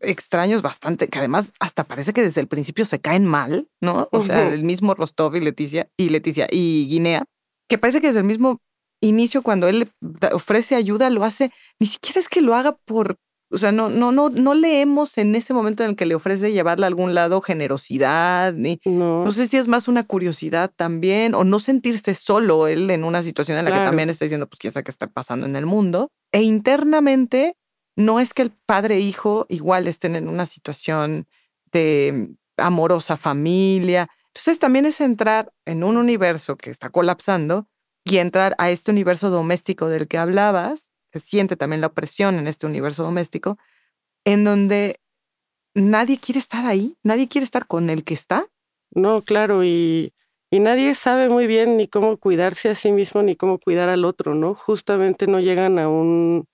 extraños 0.00 0.60
bastante, 0.60 1.08
que 1.08 1.18
además 1.18 1.54
hasta 1.60 1.84
parece 1.84 2.12
que 2.12 2.20
desde 2.20 2.42
el 2.42 2.46
principio 2.46 2.84
se 2.84 3.00
caen 3.00 3.24
mal, 3.24 3.70
¿no? 3.80 4.10
O 4.12 4.22
sea, 4.22 4.52
el 4.52 4.64
mismo 4.64 4.92
Rostov 4.92 5.34
y 5.34 5.40
Leticia, 5.40 5.88
y 5.96 6.10
Leticia 6.10 6.46
y 6.50 6.86
Guinea, 6.90 7.24
que 7.70 7.78
parece 7.78 8.02
que 8.02 8.08
desde 8.08 8.20
el 8.20 8.26
mismo 8.26 8.60
inicio 9.00 9.40
cuando 9.40 9.66
él 9.66 9.90
ofrece 10.30 10.74
ayuda 10.74 11.08
lo 11.08 11.24
hace, 11.24 11.50
ni 11.80 11.86
siquiera 11.86 12.20
es 12.20 12.28
que 12.28 12.42
lo 12.42 12.54
haga 12.54 12.76
por 12.84 13.16
o 13.48 13.58
sea, 13.58 13.70
no, 13.70 13.88
no, 13.88 14.10
no, 14.10 14.28
no 14.28 14.54
leemos 14.54 15.18
en 15.18 15.34
ese 15.36 15.54
momento 15.54 15.84
en 15.84 15.90
el 15.90 15.96
que 15.96 16.06
le 16.06 16.16
ofrece 16.16 16.52
llevarla 16.52 16.86
a 16.86 16.88
algún 16.88 17.14
lado 17.14 17.40
generosidad, 17.40 18.52
ni 18.52 18.80
no. 18.84 19.30
sé 19.30 19.46
si 19.46 19.56
es 19.56 19.68
más 19.68 19.86
una 19.86 20.04
curiosidad 20.04 20.72
también, 20.74 21.34
o 21.34 21.44
no 21.44 21.60
sentirse 21.60 22.14
solo 22.14 22.66
él 22.66 22.90
en 22.90 23.04
una 23.04 23.22
situación 23.22 23.58
en 23.58 23.66
la 23.66 23.70
que 23.70 23.84
también 23.84 24.10
está 24.10 24.24
diciendo, 24.24 24.48
pues 24.48 24.58
quién 24.58 24.72
sabe 24.72 24.84
qué 24.84 24.90
está 24.90 25.06
pasando 25.06 25.46
en 25.46 25.54
el 25.54 25.64
mundo. 25.64 26.10
E 26.32 26.42
internamente, 26.42 27.56
no 27.94 28.18
es 28.18 28.34
que 28.34 28.42
el 28.42 28.50
padre 28.50 28.96
e 28.96 29.00
hijo 29.00 29.46
igual 29.48 29.86
estén 29.86 30.16
en 30.16 30.28
una 30.28 30.46
situación 30.46 31.28
de 31.70 32.30
amorosa 32.56 33.16
familia. 33.16 34.08
Entonces 34.28 34.58
también 34.58 34.86
es 34.86 35.00
entrar 35.00 35.52
en 35.66 35.84
un 35.84 35.96
universo 35.96 36.56
que 36.56 36.70
está 36.70 36.90
colapsando 36.90 37.68
y 38.04 38.18
entrar 38.18 38.56
a 38.58 38.70
este 38.70 38.90
universo 38.90 39.30
doméstico 39.30 39.88
del 39.88 40.08
que 40.08 40.18
hablabas 40.18 40.92
siente 41.14 41.56
también 41.56 41.80
la 41.80 41.88
opresión 41.88 42.36
en 42.36 42.46
este 42.46 42.66
universo 42.66 43.02
doméstico, 43.02 43.58
en 44.24 44.44
donde 44.44 45.00
nadie 45.74 46.18
quiere 46.18 46.38
estar 46.38 46.66
ahí, 46.66 46.96
nadie 47.02 47.28
quiere 47.28 47.44
estar 47.44 47.66
con 47.66 47.90
el 47.90 48.04
que 48.04 48.14
está. 48.14 48.46
No, 48.90 49.22
claro, 49.22 49.64
y, 49.64 50.12
y 50.50 50.60
nadie 50.60 50.94
sabe 50.94 51.28
muy 51.28 51.46
bien 51.46 51.76
ni 51.76 51.88
cómo 51.88 52.16
cuidarse 52.16 52.70
a 52.70 52.74
sí 52.74 52.92
mismo 52.92 53.22
ni 53.22 53.36
cómo 53.36 53.58
cuidar 53.58 53.88
al 53.88 54.04
otro, 54.04 54.34
¿no? 54.34 54.54
Justamente 54.54 55.26
no 55.26 55.40
llegan 55.40 55.78
a 55.78 55.88
un, 55.88 56.46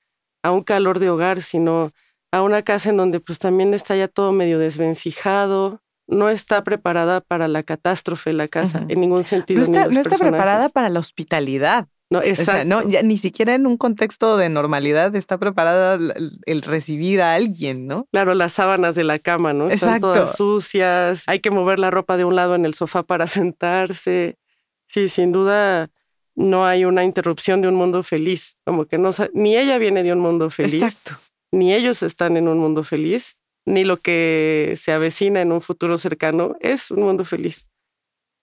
a 0.42 0.50
un 0.50 0.62
calor 0.62 0.98
de 0.98 1.10
hogar, 1.10 1.42
sino 1.42 1.90
a 2.32 2.42
una 2.42 2.62
casa 2.62 2.90
en 2.90 2.96
donde 2.96 3.20
pues 3.20 3.38
también 3.38 3.74
está 3.74 3.94
ya 3.94 4.08
todo 4.08 4.32
medio 4.32 4.58
desvencijado, 4.58 5.80
no 6.06 6.28
está 6.28 6.64
preparada 6.64 7.20
para 7.20 7.46
la 7.48 7.62
catástrofe 7.62 8.32
la 8.32 8.48
casa, 8.48 8.84
en 8.88 9.00
ningún 9.00 9.24
sentido. 9.24 9.58
No 9.58 9.64
está, 9.64 9.86
no 9.88 10.00
está 10.00 10.18
preparada 10.18 10.68
para 10.68 10.88
la 10.88 10.98
hospitalidad. 10.98 11.88
No, 12.12 12.22
no, 12.66 12.82
ni 12.82 13.16
siquiera 13.16 13.54
en 13.54 13.66
un 13.66 13.78
contexto 13.78 14.36
de 14.36 14.50
normalidad 14.50 15.16
está 15.16 15.38
preparada 15.38 15.98
el, 16.44 16.62
recibir 16.62 17.22
a 17.22 17.34
alguien, 17.34 17.86
¿no? 17.86 18.06
Claro, 18.12 18.34
las 18.34 18.52
sábanas 18.52 18.94
de 18.94 19.04
la 19.04 19.18
cama, 19.18 19.54
¿no? 19.54 19.70
Están 19.70 20.00
todas 20.00 20.36
sucias, 20.36 21.24
hay 21.26 21.40
que 21.40 21.50
mover 21.50 21.78
la 21.78 21.90
ropa 21.90 22.18
de 22.18 22.26
un 22.26 22.36
lado 22.36 22.54
en 22.54 22.66
el 22.66 22.74
sofá 22.74 23.02
para 23.02 23.26
sentarse. 23.26 24.36
Sí, 24.84 25.08
sin 25.08 25.32
duda 25.32 25.90
no 26.34 26.66
hay 26.66 26.84
una 26.84 27.04
interrupción 27.04 27.62
de 27.62 27.68
un 27.68 27.76
mundo 27.76 28.02
feliz, 28.02 28.58
como 28.64 28.84
que 28.84 28.98
no 28.98 29.10
ni 29.32 29.56
ella 29.56 29.78
viene 29.78 30.02
de 30.02 30.12
un 30.12 30.18
mundo 30.18 30.50
feliz, 30.50 30.82
Exacto. 30.82 31.18
ni 31.50 31.72
ellos 31.72 32.02
están 32.02 32.36
en 32.36 32.48
un 32.48 32.58
mundo 32.58 32.84
feliz, 32.84 33.36
ni 33.66 33.84
lo 33.84 33.96
que 33.96 34.74
se 34.78 34.92
avecina 34.92 35.40
en 35.40 35.52
un 35.52 35.62
futuro 35.62 35.96
cercano 35.96 36.56
es 36.60 36.90
un 36.90 37.00
mundo 37.00 37.24
feliz. 37.24 37.68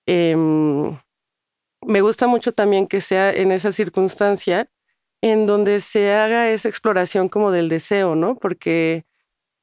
Eh, 0.07 0.35
me 1.85 2.01
gusta 2.01 2.27
mucho 2.27 2.53
también 2.53 2.87
que 2.87 3.01
sea 3.01 3.33
en 3.33 3.51
esa 3.51 3.71
circunstancia 3.71 4.69
en 5.21 5.45
donde 5.45 5.81
se 5.81 6.13
haga 6.13 6.49
esa 6.49 6.69
exploración 6.69 7.29
como 7.29 7.51
del 7.51 7.69
deseo, 7.69 8.15
¿no? 8.15 8.35
Porque, 8.35 9.05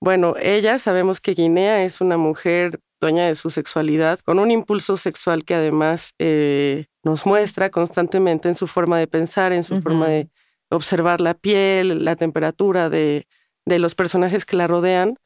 bueno, 0.00 0.34
ella 0.40 0.78
sabemos 0.78 1.20
que 1.20 1.34
Guinea 1.34 1.82
es 1.82 2.00
una 2.00 2.18
mujer 2.18 2.80
dueña 3.00 3.26
de 3.26 3.34
su 3.34 3.50
sexualidad, 3.50 4.20
con 4.20 4.38
un 4.38 4.50
impulso 4.50 4.96
sexual 4.96 5.44
que 5.44 5.54
además 5.54 6.14
eh, 6.18 6.86
nos 7.02 7.26
muestra 7.26 7.70
constantemente 7.70 8.48
en 8.48 8.54
su 8.54 8.66
forma 8.66 8.98
de 8.98 9.06
pensar, 9.06 9.52
en 9.52 9.64
su 9.64 9.80
forma 9.82 10.08
de 10.08 10.30
observar 10.70 11.20
la 11.20 11.34
piel, 11.34 12.04
la 12.04 12.16
temperatura 12.16 12.88
de, 12.88 13.26
de 13.64 13.78
los 13.78 13.94
personajes 13.94 14.44
que 14.44 14.56
la 14.56 14.66
rodean. 14.66 15.18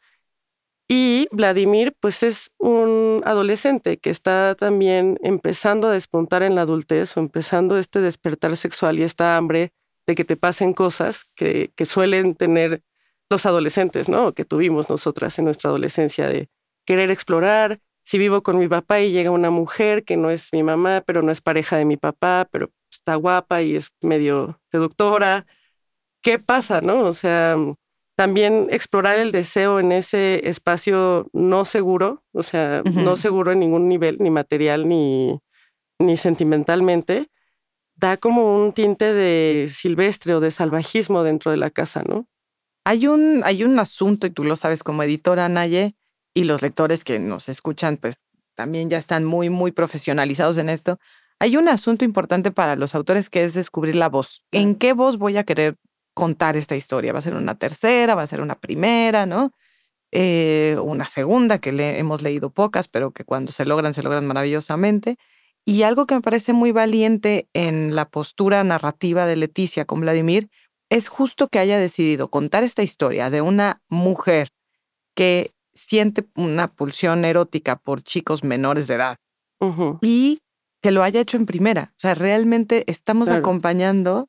Y 0.92 1.28
Vladimir, 1.30 1.94
pues 2.00 2.24
es 2.24 2.50
un 2.58 3.22
adolescente 3.24 3.98
que 3.98 4.10
está 4.10 4.56
también 4.56 5.20
empezando 5.22 5.86
a 5.86 5.92
despuntar 5.92 6.42
en 6.42 6.56
la 6.56 6.62
adultez 6.62 7.16
o 7.16 7.20
empezando 7.20 7.78
este 7.78 8.00
despertar 8.00 8.56
sexual 8.56 8.98
y 8.98 9.04
esta 9.04 9.36
hambre 9.36 9.72
de 10.08 10.16
que 10.16 10.24
te 10.24 10.36
pasen 10.36 10.72
cosas 10.72 11.26
que, 11.36 11.70
suelen 11.84 12.34
tener 12.34 12.82
los 13.30 13.46
adolescentes, 13.46 14.08
¿no? 14.08 14.34
Que 14.34 14.44
tuvimos 14.44 14.90
nosotras 14.90 15.38
en 15.38 15.44
nuestra 15.44 15.70
adolescencia 15.70 16.26
de 16.26 16.48
querer 16.84 17.12
explorar. 17.12 17.78
Si 18.02 18.18
vivo 18.18 18.42
con 18.42 18.58
mi 18.58 18.66
papá 18.66 18.98
y 18.98 19.12
llega 19.12 19.30
una 19.30 19.50
mujer 19.50 20.02
que 20.02 20.16
no 20.16 20.28
es 20.28 20.52
mi 20.52 20.64
mamá, 20.64 21.04
pero 21.06 21.22
no 21.22 21.30
es 21.30 21.40
pareja 21.40 21.76
de 21.76 21.84
mi 21.84 21.98
papá, 21.98 22.48
pero 22.50 22.72
está 22.90 23.14
guapa 23.14 23.62
y 23.62 23.76
es 23.76 23.90
medio 24.00 24.60
seductora, 24.72 25.46
¿qué 26.20 26.40
pasa, 26.40 26.80
no? 26.80 27.02
O 27.02 27.14
sea, 27.14 27.56
también 28.20 28.66
explorar 28.68 29.18
el 29.18 29.32
deseo 29.32 29.80
en 29.80 29.92
ese 29.92 30.46
espacio 30.46 31.30
no 31.32 31.64
seguro, 31.64 32.22
o 32.32 32.42
sea, 32.42 32.82
no 32.84 33.16
seguro 33.16 33.50
en 33.50 33.60
ningún 33.60 33.88
nivel, 33.88 34.18
ni 34.20 34.28
material, 34.28 34.86
ni, 34.86 35.40
ni 35.98 36.18
sentimentalmente, 36.18 37.30
da 37.96 38.18
como 38.18 38.62
un 38.62 38.74
tinte 38.74 39.14
de 39.14 39.70
silvestre 39.70 40.34
o 40.34 40.40
de 40.40 40.50
salvajismo 40.50 41.22
dentro 41.22 41.50
de 41.50 41.56
la 41.56 41.70
casa, 41.70 42.02
¿no? 42.06 42.28
Hay 42.84 43.06
un, 43.06 43.40
hay 43.42 43.64
un 43.64 43.78
asunto, 43.78 44.26
y 44.26 44.30
tú 44.30 44.44
lo 44.44 44.54
sabes 44.54 44.82
como 44.82 45.02
editora, 45.02 45.48
Naye, 45.48 45.96
y 46.34 46.44
los 46.44 46.60
lectores 46.60 47.04
que 47.04 47.18
nos 47.20 47.48
escuchan, 47.48 47.96
pues 47.96 48.26
también 48.54 48.90
ya 48.90 48.98
están 48.98 49.24
muy, 49.24 49.48
muy 49.48 49.72
profesionalizados 49.72 50.58
en 50.58 50.68
esto. 50.68 50.98
Hay 51.38 51.56
un 51.56 51.68
asunto 51.68 52.04
importante 52.04 52.50
para 52.50 52.76
los 52.76 52.94
autores 52.94 53.30
que 53.30 53.44
es 53.44 53.54
descubrir 53.54 53.94
la 53.94 54.10
voz. 54.10 54.44
¿En 54.52 54.74
qué 54.74 54.92
voz 54.92 55.16
voy 55.16 55.38
a 55.38 55.44
querer 55.44 55.78
contar 56.20 56.54
esta 56.58 56.76
historia. 56.76 57.14
Va 57.14 57.20
a 57.20 57.22
ser 57.22 57.34
una 57.34 57.54
tercera, 57.54 58.14
va 58.14 58.24
a 58.24 58.26
ser 58.26 58.42
una 58.42 58.56
primera, 58.56 59.24
¿no? 59.24 59.52
Eh, 60.12 60.76
una 60.82 61.06
segunda, 61.06 61.60
que 61.60 61.72
le, 61.72 61.98
hemos 61.98 62.20
leído 62.20 62.50
pocas, 62.50 62.88
pero 62.88 63.10
que 63.10 63.24
cuando 63.24 63.52
se 63.52 63.64
logran, 63.64 63.94
se 63.94 64.02
logran 64.02 64.26
maravillosamente. 64.26 65.16
Y 65.64 65.82
algo 65.82 66.04
que 66.04 66.14
me 66.14 66.20
parece 66.20 66.52
muy 66.52 66.72
valiente 66.72 67.48
en 67.54 67.94
la 67.94 68.04
postura 68.04 68.62
narrativa 68.64 69.24
de 69.24 69.36
Leticia 69.36 69.86
con 69.86 70.00
Vladimir 70.00 70.50
es 70.90 71.08
justo 71.08 71.48
que 71.48 71.58
haya 71.58 71.78
decidido 71.78 72.28
contar 72.28 72.64
esta 72.64 72.82
historia 72.82 73.30
de 73.30 73.40
una 73.40 73.80
mujer 73.88 74.50
que 75.14 75.52
siente 75.72 76.26
una 76.36 76.68
pulsión 76.68 77.24
erótica 77.24 77.76
por 77.76 78.02
chicos 78.02 78.44
menores 78.44 78.88
de 78.88 78.94
edad 78.94 79.16
y 80.02 80.40
que 80.82 80.90
lo 80.90 81.02
haya 81.02 81.20
hecho 81.20 81.38
en 81.38 81.46
primera. 81.46 81.92
O 81.96 82.00
sea, 82.00 82.14
realmente 82.14 82.84
estamos 82.88 83.30
acompañando 83.30 84.28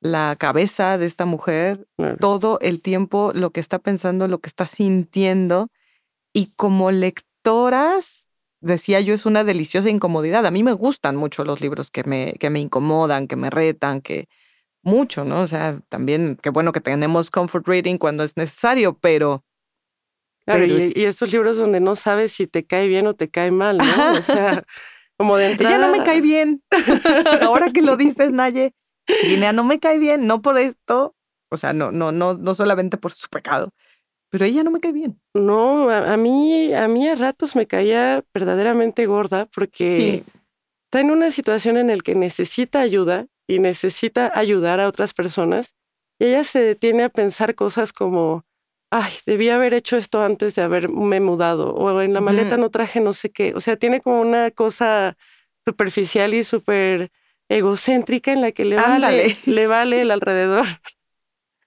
la 0.00 0.34
cabeza 0.38 0.96
de 0.98 1.06
esta 1.06 1.26
mujer 1.26 1.86
todo 2.18 2.58
el 2.60 2.80
tiempo, 2.80 3.32
lo 3.34 3.50
que 3.50 3.60
está 3.60 3.78
pensando, 3.78 4.28
lo 4.28 4.38
que 4.38 4.48
está 4.48 4.66
sintiendo. 4.66 5.68
Y 6.32 6.52
como 6.56 6.90
lectoras, 6.90 8.28
decía 8.60 9.00
yo, 9.00 9.12
es 9.12 9.26
una 9.26 9.44
deliciosa 9.44 9.90
incomodidad. 9.90 10.46
A 10.46 10.50
mí 10.50 10.62
me 10.62 10.72
gustan 10.72 11.16
mucho 11.16 11.44
los 11.44 11.60
libros 11.60 11.90
que 11.90 12.04
me, 12.04 12.32
que 12.38 12.50
me 12.50 12.60
incomodan, 12.60 13.28
que 13.28 13.36
me 13.36 13.50
retan, 13.50 14.00
que 14.00 14.28
mucho, 14.82 15.24
¿no? 15.24 15.42
O 15.42 15.46
sea, 15.46 15.78
también 15.88 16.38
qué 16.42 16.50
bueno 16.50 16.72
que 16.72 16.80
tenemos 16.80 17.30
comfort 17.30 17.66
reading 17.66 17.98
cuando 17.98 18.24
es 18.24 18.36
necesario, 18.36 18.96
pero... 18.98 19.44
Claro, 20.46 20.64
y, 20.64 21.04
estos 21.04 21.30
libros 21.32 21.58
donde 21.58 21.80
no 21.80 21.94
sabes 21.96 22.32
si 22.32 22.46
te 22.46 22.64
cae 22.64 22.88
bien 22.88 23.06
o 23.06 23.14
te 23.14 23.28
cae 23.28 23.50
mal, 23.50 23.76
¿no? 23.76 24.18
O 24.18 24.22
sea, 24.22 24.64
como 25.18 25.36
de 25.36 25.52
entrada... 25.52 25.76
Ella 25.76 25.86
no 25.86 25.92
me 25.96 26.02
cae 26.02 26.22
bien. 26.22 26.62
Ahora 27.42 27.70
que 27.70 27.82
lo 27.82 27.96
dices, 27.96 28.32
Naye, 28.32 28.72
Guinea 29.26 29.52
no 29.52 29.64
me 29.64 29.78
cae 29.78 29.98
bien, 29.98 30.26
no 30.26 30.42
por 30.42 30.58
esto, 30.58 31.14
o 31.50 31.56
sea, 31.56 31.72
no, 31.72 31.90
no, 31.90 32.12
no, 32.12 32.34
no 32.34 32.54
solamente 32.54 32.96
por 32.96 33.12
su 33.12 33.28
pecado, 33.28 33.70
pero 34.30 34.44
ella 34.44 34.62
no 34.62 34.70
me 34.70 34.80
cae 34.80 34.92
bien. 34.92 35.20
No, 35.34 35.90
a, 35.90 36.16
mí, 36.16 36.72
a 36.72 36.86
mí 36.88 37.08
a 37.08 37.16
ratos 37.16 37.56
me 37.56 37.66
caía 37.66 38.24
verdaderamente 38.32 39.06
gorda 39.06 39.46
porque 39.46 40.24
está 40.84 41.00
en 41.00 41.10
una 41.10 41.32
situación 41.32 41.76
en 41.76 41.88
la 41.88 41.96
que 41.98 42.14
necesita 42.14 42.80
ayuda 42.80 43.26
y 43.48 43.58
necesita 43.58 44.30
ayudar 44.38 44.78
a 44.78 44.86
otras 44.86 45.12
personas. 45.12 45.74
Y 46.20 46.26
ella 46.26 46.44
se 46.44 46.60
detiene 46.62 47.02
a 47.02 47.08
pensar 47.08 47.56
cosas 47.56 47.92
como, 47.92 48.44
ay, 48.90 49.12
debía 49.26 49.56
haber 49.56 49.74
hecho 49.74 49.96
esto 49.96 50.22
antes 50.22 50.54
de 50.54 50.62
haberme 50.62 51.18
mudado, 51.18 51.74
o 51.74 52.00
en 52.00 52.14
la 52.14 52.20
maleta 52.20 52.56
no 52.56 52.70
traje 52.70 53.00
no 53.00 53.12
sé 53.12 53.30
qué. 53.30 53.54
O 53.56 53.60
sea, 53.60 53.76
tiene 53.76 54.00
como 54.00 54.20
una 54.20 54.52
cosa 54.52 55.16
superficial 55.66 56.34
y 56.34 56.44
súper 56.44 57.10
egocéntrica 57.50 58.32
en 58.32 58.40
la 58.40 58.52
que 58.52 58.64
le 58.64 58.76
vale, 58.76 59.36
le 59.44 59.66
vale 59.66 60.00
el 60.00 60.10
alrededor. 60.12 60.66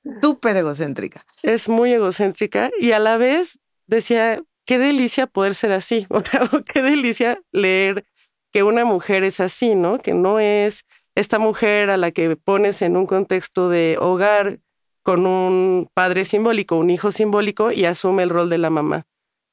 Súper 0.22 0.58
egocéntrica. 0.58 1.26
Es 1.44 1.70
muy 1.70 1.92
egocéntrica 1.92 2.72
y 2.80 2.94
a 2.94 3.00
la 3.00 3.18
vez 3.18 3.60
decía, 3.86 4.42
qué 4.66 4.80
delicia 4.80 5.28
poder 5.28 5.54
ser 5.54 5.72
así. 5.74 6.08
O 6.10 6.22
sea, 6.22 6.50
qué 6.74 6.82
delicia 6.82 7.40
leer 7.52 8.06
que 8.52 8.64
una 8.64 8.86
mujer 8.86 9.24
es 9.24 9.40
así, 9.40 9.76
¿no? 9.76 10.00
Que 10.00 10.14
no 10.14 10.40
es 10.40 10.86
esta 11.16 11.38
mujer 11.38 11.90
a 11.90 11.98
la 11.98 12.12
que 12.12 12.36
pones 12.38 12.82
en 12.82 12.96
un 12.96 13.06
contexto 13.06 13.70
de 13.70 13.98
hogar 14.00 14.60
con 15.04 15.28
un 15.28 15.90
padre 15.94 16.24
simbólico, 16.24 16.78
un 16.78 16.90
hijo 16.90 17.12
simbólico 17.12 17.72
y 17.72 17.84
asume 17.84 18.24
el 18.24 18.30
rol 18.30 18.50
de 18.50 18.58
la 18.58 18.70
mamá. 18.70 19.06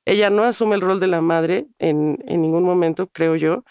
Ella 0.06 0.30
no 0.30 0.44
asume 0.44 0.76
el 0.76 0.80
rol 0.80 1.00
de 1.00 1.08
la 1.08 1.20
madre 1.20 1.66
en, 1.78 2.22
en 2.26 2.40
ningún 2.40 2.62
momento, 2.62 3.08
creo 3.08 3.34
yo, 3.34 3.64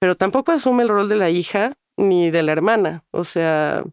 pero 0.00 0.16
tampoco 0.16 0.52
asume 0.52 0.84
el 0.84 0.88
rol 0.88 1.08
de 1.08 1.16
la 1.16 1.28
hija 1.28 1.74
ni 1.98 2.30
de 2.30 2.42
la 2.42 2.52
hermana. 2.52 3.04
O 3.10 3.24
sea, 3.24 3.84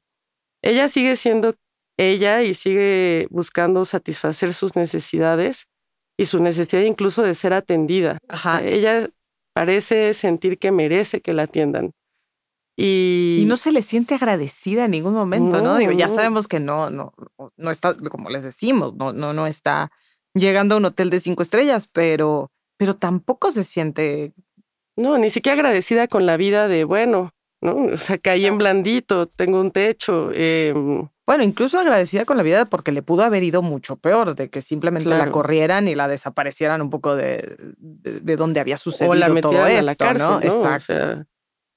ella 0.62 0.88
sigue 0.88 1.18
siendo 1.18 1.56
ella 1.98 2.44
y 2.44 2.54
sigue 2.54 3.28
buscando 3.30 3.86
satisfacer 3.86 4.54
sus 4.54 4.76
necesidades 4.76 5.68
y 6.18 6.26
su 6.26 6.42
necesidad 6.42 6.82
incluso 6.82 7.24
de 7.24 7.36
ser 7.36 7.54
atendida. 7.54 8.20
Ella 8.64 9.10
parece 9.54 10.14
sentir 10.14 10.58
que 10.58 10.72
merece 10.72 11.22
que 11.22 11.34
la 11.34 11.44
atiendan. 11.44 11.92
Y, 12.78 13.46
no 13.48 13.56
se 13.56 13.72
le 13.72 13.82
siente 13.82 14.16
agradecida 14.16 14.86
en 14.86 14.92
ningún 14.92 15.14
momento, 15.14 15.62
¿no? 15.62 15.78
Digo, 15.78 15.94
ya 15.94 16.10
sabemos 16.10 16.48
que 16.48 16.60
no, 16.60 16.90
no, 16.90 17.14
no 17.56 17.72
está, 17.72 17.96
como 17.96 18.30
les 18.30 18.44
decimos, 18.44 18.94
no, 18.96 19.14
no, 19.14 19.32
no 19.32 19.48
está 19.48 19.92
llegando 20.34 20.76
a 20.76 20.80
un 20.80 20.86
hotel 20.86 21.10
de 21.10 21.22
cinco 21.22 21.42
estrellas, 21.42 21.88
pero, 21.88 22.52
pero 22.78 22.98
tampoco 22.98 23.50
se 23.52 23.64
siente. 23.64 24.34
No, 24.98 25.18
ni 25.18 25.30
siquiera 25.30 25.54
agradecida 25.54 26.10
con 26.10 26.26
la 26.26 26.36
vida 26.36 26.68
de, 26.68 26.84
bueno, 26.84 27.32
¿no? 27.65 27.93
O 27.93 27.98
sea, 27.98 28.17
caí 28.17 28.45
en 28.45 28.57
blandito, 28.57 29.27
tengo 29.27 29.60
un 29.60 29.72
techo. 29.72 30.31
Em, 30.34 31.07
bueno, 31.25 31.43
incluso 31.43 31.80
agradecida 31.80 32.25
con 32.25 32.38
la 32.38 32.43
vida 32.43 32.65
porque 32.65 32.91
le 32.91 33.01
pudo 33.01 33.23
haber 33.23 33.43
ido 33.43 33.62
mucho 33.62 33.95
peor, 33.95 34.36
de 34.36 34.49
que 34.49 34.62
simplemente 34.62 35.10
la 35.10 35.32
corrieran 35.32 35.88
y 35.88 35.95
la 35.95 36.08
desaparecieran 36.08 36.82
un 36.82 36.89
poco 36.89 37.15
de, 37.15 37.58
de, 37.78 38.36
donde 38.36 38.60
había 38.60 38.78
sucedido 38.78 39.12
o 39.12 39.15
la 39.15 39.41
todo 39.41 39.65
esto, 39.65 39.86
la 39.86 39.95
cárcel, 39.95 40.28
¿no? 40.28 40.41
Exacto. 40.41 41.25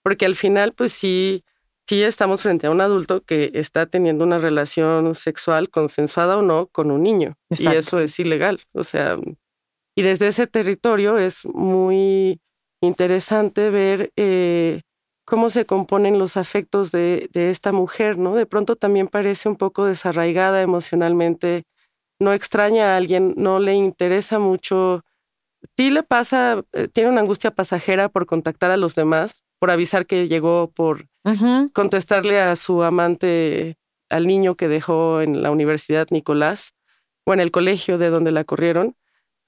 porque 0.03 0.27
al 0.27 0.37
final, 0.37 0.74
pues 0.74 0.92
sí, 0.92 1.44
sí 1.88 2.03
estamos 2.03 2.42
frente 2.42 2.66
a 2.66 2.70
un 2.70 2.83
adulto 2.83 3.22
que 3.22 3.51
está 3.55 3.87
teniendo 3.87 4.22
una 4.24 4.38
relación 4.38 5.14
sexual 5.14 5.70
consensuada 5.70 6.37
o 6.37 6.42
no 6.42 6.66
con 6.66 6.90
un 6.90 7.03
niño. 7.03 7.38
Y 7.48 7.68
eso 7.68 7.98
es 8.01 8.18
ilegal. 8.20 8.61
O 8.72 8.85
sea, 8.85 9.16
y 9.96 10.03
desde 10.03 10.29
ese 10.29 10.46
territorio 10.46 11.16
es 11.16 11.46
muy 11.46 12.40
interesante 12.83 13.70
ver 13.70 14.12
eh, 14.16 14.83
cómo 15.29 15.51
se 15.51 15.67
componen 15.67 16.19
los 16.19 16.38
afectos 16.38 16.91
de, 16.91 17.29
esta 17.35 17.71
mujer, 17.71 18.17
¿no? 18.17 18.35
De 18.35 18.47
pronto 18.47 18.77
también 18.77 19.09
parece 19.09 19.49
un 19.49 19.57
poco 19.57 19.85
desarraigada 19.85 20.62
emocionalmente, 20.62 21.64
no 22.19 22.33
extraña 22.33 22.95
a 22.95 22.97
alguien, 22.97 23.35
no 23.37 23.61
le 23.61 23.75
interesa 23.75 24.38
mucho. 24.38 25.05
Sí 25.77 25.91
le 25.91 26.03
pasa, 26.03 26.64
eh, 26.73 26.88
tiene 26.88 27.11
una 27.11 27.21
angustia 27.21 27.51
pasajera 27.51 28.09
por 28.09 28.25
contactar 28.25 28.71
a 28.71 28.79
los 28.79 28.95
demás, 28.95 29.45
por 29.59 29.71
avisar 29.71 30.07
que 30.07 30.29
llegó, 30.29 30.71
por 30.75 31.07
contestarle 31.75 32.41
a 32.41 32.57
su 32.57 32.83
amante, 32.83 33.77
al 34.09 34.27
niño 34.27 34.55
que 34.55 34.69
dejó 34.69 35.21
en 35.21 35.43
la 35.43 35.51
Universidad 35.51 36.07
Nicolás 36.11 36.73
o 37.27 37.35
en 37.35 37.41
el 37.41 37.51
colegio 37.51 37.99
de 37.99 38.09
donde 38.09 38.33
la 38.33 38.45
corrieron 38.45 38.97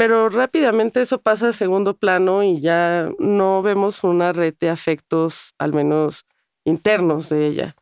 pero 0.00 0.30
rápidamente 0.30 1.02
eso 1.02 1.20
pasa 1.20 1.50
a 1.50 1.52
segundo 1.52 1.94
plano 1.94 2.42
y 2.42 2.58
ya 2.62 3.10
no 3.18 3.60
vemos 3.60 4.02
una 4.02 4.32
red 4.32 4.54
de 4.58 4.70
afectos, 4.70 5.52
al 5.58 5.74
menos 5.74 6.24
internos 6.64 7.28
de 7.28 7.46
ella. 7.46 7.76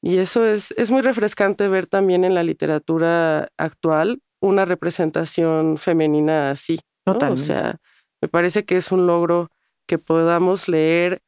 Y 0.00 0.16
eso 0.16 0.46
es, 0.46 0.72
es 0.78 0.90
muy 0.90 1.02
refrescante 1.02 1.68
ver 1.68 1.86
también 1.86 2.24
en 2.24 2.32
la 2.32 2.42
literatura 2.42 3.50
actual 3.58 4.22
una 4.40 4.64
representación 4.64 5.76
femenina 5.76 6.50
así. 6.50 6.80
O 7.04 7.36
sea, 7.36 7.76
me 8.22 8.28
parece 8.28 8.64
que 8.64 8.78
es 8.78 8.90
un 8.90 9.06
logro 9.06 9.50
que 9.86 9.98
podamos 9.98 10.68
leer 10.68 11.20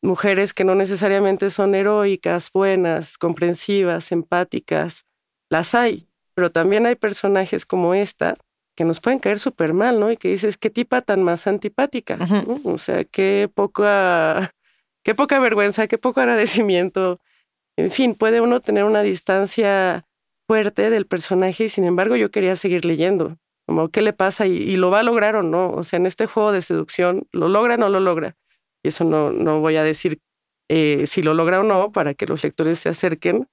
mujeres 0.00 0.54
que 0.54 0.62
no 0.62 0.76
necesariamente 0.76 1.50
son 1.50 1.74
heroicas, 1.74 2.52
buenas, 2.52 3.18
comprensivas, 3.18 4.12
empáticas. 4.12 5.06
Las 5.50 5.74
hay, 5.74 6.06
pero 6.34 6.52
también 6.52 6.86
hay 6.86 6.94
personajes 6.94 7.66
como 7.66 7.94
esta 7.94 8.36
que 8.78 8.84
nos 8.84 9.00
pueden 9.00 9.18
caer 9.18 9.40
súper 9.40 9.74
mal, 9.74 9.98
¿no? 9.98 10.08
Y 10.12 10.16
que 10.16 10.28
dices, 10.28 10.56
qué 10.56 10.70
tipa 10.70 11.02
tan 11.02 11.20
más 11.24 11.48
antipática. 11.48 12.16
O 12.62 12.78
sea, 12.78 13.02
qué 13.02 13.50
poca, 13.52 14.54
qué 15.02 15.16
poca 15.16 15.40
vergüenza, 15.40 15.88
qué 15.88 15.98
poco 15.98 16.20
agradecimiento. 16.20 17.18
En 17.76 17.90
fin, 17.90 18.14
puede 18.14 18.40
uno 18.40 18.60
tener 18.60 18.84
una 18.84 19.02
distancia 19.02 20.06
fuerte 20.46 20.90
del 20.90 21.08
personaje 21.08 21.64
y 21.64 21.68
sin 21.70 21.86
embargo 21.86 22.14
yo 22.14 22.30
quería 22.30 22.54
seguir 22.54 22.84
leyendo. 22.84 23.36
Como, 23.66 23.88
¿qué 23.88 24.00
le 24.00 24.12
pasa? 24.12 24.46
Y, 24.46 24.76
lo 24.76 24.92
va 24.92 25.00
a 25.00 25.02
lograr 25.02 25.34
o 25.34 25.42
no. 25.42 25.72
O 25.72 25.82
sea, 25.82 25.96
en 25.96 26.06
este 26.06 26.26
juego 26.26 26.52
de 26.52 26.62
seducción, 26.62 27.26
¿lo 27.32 27.48
logra 27.48 27.74
o 27.74 27.78
no 27.78 27.88
lo 27.88 27.98
logra? 27.98 28.36
Y 28.84 28.90
eso 28.90 29.02
no, 29.02 29.32
no 29.32 29.58
voy 29.58 29.74
a 29.74 29.82
decir 29.82 30.20
eh, 30.68 31.08
si 31.08 31.24
lo 31.24 31.34
logra 31.34 31.58
o 31.58 31.64
no 31.64 31.90
para 31.90 32.14
que 32.14 32.26
los 32.26 32.44
lectores 32.44 32.78
se 32.78 32.90
acerquen. 32.90 33.48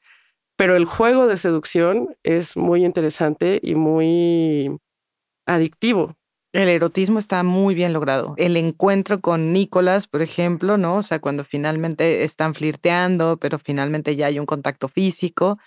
Pero 0.56 0.76
el 0.76 0.86
juego 0.86 1.26
de 1.26 1.38
seducción 1.38 2.16
es 2.22 2.56
muy 2.56 2.86
interesante 2.86 3.60
y 3.64 3.74
muy 3.74 4.78
adictivo. 5.46 6.16
El 6.54 6.70
erotismo 6.70 7.20
está 7.20 7.44
muy 7.44 7.76
bien 7.76 7.92
logrado. 7.92 8.34
El 8.38 8.56
encuentro 8.56 9.20
con 9.20 9.52
Nicolás, 9.52 10.08
por 10.08 10.22
ejemplo, 10.22 10.78
¿no? 10.78 10.96
O 10.96 11.04
sea, 11.04 11.20
cuando 11.20 11.44
finalmente 11.44 12.24
están 12.24 12.54
flirteando, 12.54 13.38
pero 13.38 13.60
finalmente 13.60 14.16
ya 14.16 14.28
hay 14.28 14.40
un 14.40 14.46
contacto 14.46 14.88
físico. 14.88 15.60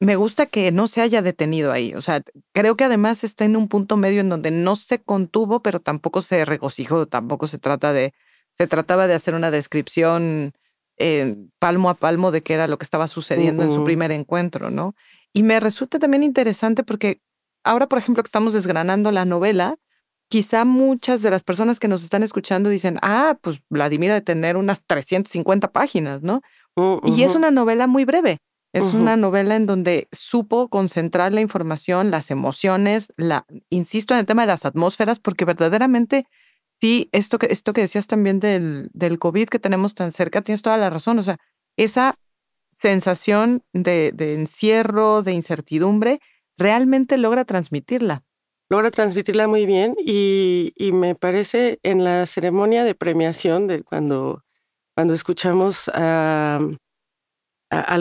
Me 0.00 0.16
gusta 0.16 0.46
que 0.46 0.72
no 0.72 0.88
se 0.88 1.02
haya 1.02 1.20
detenido 1.20 1.72
ahí. 1.72 1.92
O 1.92 2.00
sea, 2.00 2.22
creo 2.54 2.74
que 2.74 2.84
además 2.84 3.22
está 3.22 3.44
en 3.44 3.54
un 3.54 3.68
punto 3.68 3.98
medio 3.98 4.22
en 4.22 4.30
donde 4.30 4.50
no 4.50 4.76
se 4.76 4.98
contuvo, 4.98 5.60
pero 5.60 5.78
tampoco 5.78 6.22
se 6.22 6.42
regocijó, 6.46 7.06
tampoco 7.06 7.46
se 7.46 7.58
trata 7.58 7.92
de, 7.92 8.14
se 8.52 8.66
trataba 8.66 9.06
de 9.06 9.14
hacer 9.14 9.34
una 9.34 9.50
descripción 9.50 10.54
eh, 10.96 11.36
palmo 11.58 11.90
a 11.90 11.94
palmo 11.94 12.30
de 12.30 12.42
qué 12.42 12.54
era 12.54 12.66
lo 12.66 12.78
que 12.78 12.84
estaba 12.84 13.08
sucediendo 13.08 13.62
en 13.62 13.72
su 13.72 13.84
primer 13.84 14.10
encuentro, 14.10 14.70
¿no? 14.70 14.94
Y 15.34 15.42
me 15.42 15.60
resulta 15.60 15.98
también 15.98 16.22
interesante 16.22 16.82
porque 16.82 17.20
ahora, 17.64 17.88
por 17.88 17.98
ejemplo, 17.98 18.22
que 18.22 18.28
estamos 18.28 18.52
desgranando 18.52 19.10
la 19.12 19.24
novela, 19.24 19.76
quizá 20.28 20.64
muchas 20.64 21.22
de 21.22 21.30
las 21.30 21.42
personas 21.42 21.80
que 21.80 21.88
nos 21.88 22.04
están 22.04 22.22
escuchando 22.22 22.70
dicen, 22.70 22.98
ah, 23.02 23.36
pues 23.40 23.60
Vladimir 23.68 24.12
de 24.12 24.20
tener 24.20 24.56
unas 24.56 24.82
350 24.86 25.72
páginas, 25.72 26.22
¿no? 26.22 26.40
Mm, 26.76 26.98
y 27.08 27.24
es 27.24 27.34
una 27.34 27.50
novela 27.50 27.86
muy 27.86 28.04
breve. 28.04 28.38
Es 28.72 28.94
una 28.94 29.16
novela 29.16 29.56
en 29.56 29.66
donde 29.66 30.06
supo 30.12 30.68
concentrar 30.68 31.32
la 31.32 31.40
información, 31.40 32.12
las 32.12 32.30
emociones, 32.30 33.12
la, 33.16 33.44
insisto 33.68 34.14
en 34.14 34.20
el 34.20 34.26
tema 34.26 34.42
de 34.42 34.46
las 34.46 34.64
atmósferas, 34.64 35.18
porque 35.18 35.44
verdaderamente, 35.44 36.24
sí, 36.80 37.08
esto 37.10 37.40
que, 37.40 37.48
esto 37.50 37.72
que 37.72 37.80
decías 37.80 38.06
también 38.06 38.38
del, 38.38 38.88
del 38.92 39.18
COVID 39.18 39.48
que 39.48 39.58
tenemos 39.58 39.96
tan 39.96 40.12
cerca, 40.12 40.42
tienes 40.42 40.62
toda 40.62 40.76
la 40.76 40.88
razón. 40.88 41.18
O 41.18 41.24
sea, 41.24 41.38
esa 41.76 42.14
sensación 42.72 43.64
de, 43.72 44.12
de 44.14 44.34
encierro, 44.34 45.24
de 45.24 45.32
incertidumbre, 45.32 46.20
realmente 46.60 47.16
logra 47.16 47.44
transmitirla. 47.44 48.22
Logra 48.68 48.92
transmitirla 48.92 49.48
muy 49.48 49.66
bien 49.66 49.96
y, 49.98 50.72
me 50.92 51.16
parece 51.16 51.80
en 51.82 52.04
la 52.04 52.26
ceremonia 52.26 52.84
de 52.84 52.94
premiación 52.94 53.66
de 53.66 53.82
cuando 53.82 54.44
cuando 54.94 55.14
escuchamos 55.14 55.88
al 55.88 56.78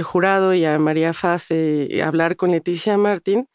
jurado 0.04 0.54
y 0.54 0.66
a 0.66 0.78
María 0.78 1.14
Fase 1.14 2.02
hablar 2.04 2.36
con 2.36 2.52
Leticia 2.52 2.98
Martín, 2.98 3.48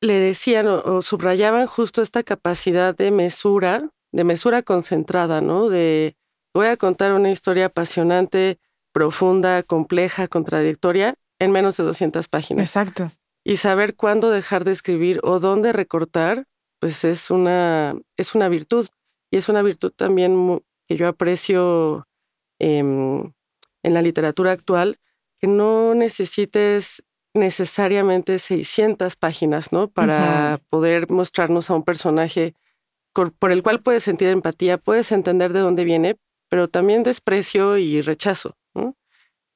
le 0.00 0.14
decían 0.14 0.66
o, 0.66 1.02
subrayaban 1.02 1.66
justo 1.66 2.00
esta 2.00 2.22
capacidad 2.22 2.96
de 2.96 3.10
mesura, 3.10 3.90
de 4.12 4.24
mesura 4.24 4.62
concentrada, 4.62 5.42
¿no? 5.42 5.68
De 5.68 6.16
voy 6.54 6.68
a 6.68 6.78
contar 6.78 7.12
una 7.12 7.30
historia 7.30 7.66
apasionante, 7.66 8.58
profunda, 8.92 9.62
compleja, 9.62 10.26
contradictoria 10.26 11.14
en 11.38 11.52
menos 11.52 11.76
de 11.76 11.84
200 11.84 12.28
páginas. 12.28 12.70
Exacto. 12.70 13.10
Y 13.44 13.56
saber 13.56 13.96
cuándo 13.96 14.30
dejar 14.30 14.64
de 14.64 14.72
escribir 14.72 15.20
o 15.22 15.40
dónde 15.40 15.72
recortar, 15.72 16.46
pues 16.78 17.04
es 17.04 17.30
una, 17.30 17.96
es 18.16 18.34
una 18.34 18.48
virtud. 18.48 18.88
Y 19.30 19.36
es 19.36 19.48
una 19.48 19.62
virtud 19.62 19.92
también 19.94 20.62
que 20.86 20.96
yo 20.96 21.08
aprecio 21.08 22.06
em, 22.58 23.32
en 23.82 23.94
la 23.94 24.02
literatura 24.02 24.52
actual, 24.52 24.98
que 25.38 25.46
no 25.46 25.94
necesites 25.94 27.02
necesariamente 27.32 28.38
600 28.38 29.16
páginas, 29.16 29.72
¿no? 29.72 29.88
Para 29.88 30.60
poder 30.68 31.10
mostrarnos 31.10 31.70
a 31.70 31.74
un 31.74 31.84
personaje 31.84 32.54
por 33.12 33.52
el 33.52 33.62
cual 33.62 33.82
puedes 33.82 34.04
sentir 34.04 34.28
empatía, 34.28 34.78
puedes 34.78 35.12
entender 35.12 35.52
de 35.52 35.60
dónde 35.60 35.84
viene, 35.84 36.16
pero 36.48 36.68
también 36.68 37.02
desprecio 37.02 37.76
y 37.76 38.00
rechazo. 38.00 38.56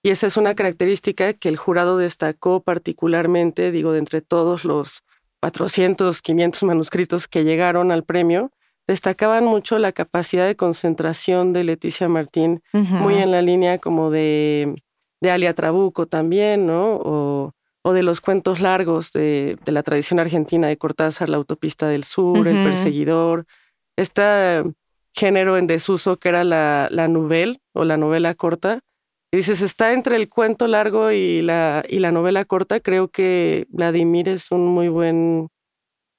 Y 0.05 0.11
esa 0.11 0.27
es 0.27 0.37
una 0.37 0.55
característica 0.55 1.33
que 1.33 1.49
el 1.49 1.57
jurado 1.57 1.97
destacó 1.97 2.61
particularmente, 2.61 3.71
digo, 3.71 3.93
de 3.93 4.01
entre 4.01 4.21
todos 4.21 4.67
los 4.67 5.03
400, 5.41 6.21
500 6.21 6.63
manuscritos 6.65 7.27
que 7.27 7.43
llegaron 7.43 7.91
al 7.91 8.05
premio, 8.05 8.53
destacaban 8.87 9.47
mucho 9.47 9.79
la 9.79 9.93
capacidad 9.93 10.47
de 10.47 10.57
concentración 10.57 11.55
de 11.55 11.65
Leticia 11.65 12.07
Martín, 12.07 12.63
muy 12.75 13.15
en 13.15 13.31
la 13.31 13.41
línea 13.41 13.79
como 13.79 14.11
de, 14.11 14.75
de 15.23 15.31
Alia 15.31 15.55
Trabuco 15.55 16.07
también, 16.07 16.67
¿no? 16.67 16.97
O, 16.97 17.53
o 17.81 17.93
de 17.95 18.03
los 18.03 18.21
cuentos 18.21 18.61
largos 18.61 19.11
de, 19.11 19.57
de, 19.65 19.73
la 19.73 19.83
tradición 19.83 20.21
argentina 20.21 20.69
de 20.69 20.77
Cortázar, 20.77 21.31
La 21.31 21.39
Autopista 21.39 21.89
del 21.89 22.05
Sur, 22.05 22.47
El 22.47 22.63
Perseguidor, 22.63 23.47
este 23.97 24.65
género 25.15 25.57
en 25.57 25.67
desuso 25.67 26.19
que 26.19 26.29
era 26.29 26.45
la, 26.45 26.89
la 26.91 27.09
novel 27.09 27.63
o 27.73 27.85
la 27.85 27.97
novela 27.97 28.35
corta. 28.35 28.81
Dices, 29.37 29.63
está 29.63 29.93
entre 29.93 30.17
el 30.17 30.29
cuento 30.29 30.67
largo 30.67 31.11
y 31.11 31.43
la, 31.43 31.85
y 31.89 31.99
la 31.99 32.13
novela 32.13 32.45
corta. 32.45 32.81
Creo 32.81 33.09
que 33.09 33.67
Vladimir 33.71 34.29
es 34.29 34.51
un 34.51 34.67
muy 34.67 34.89
buen 34.89 35.49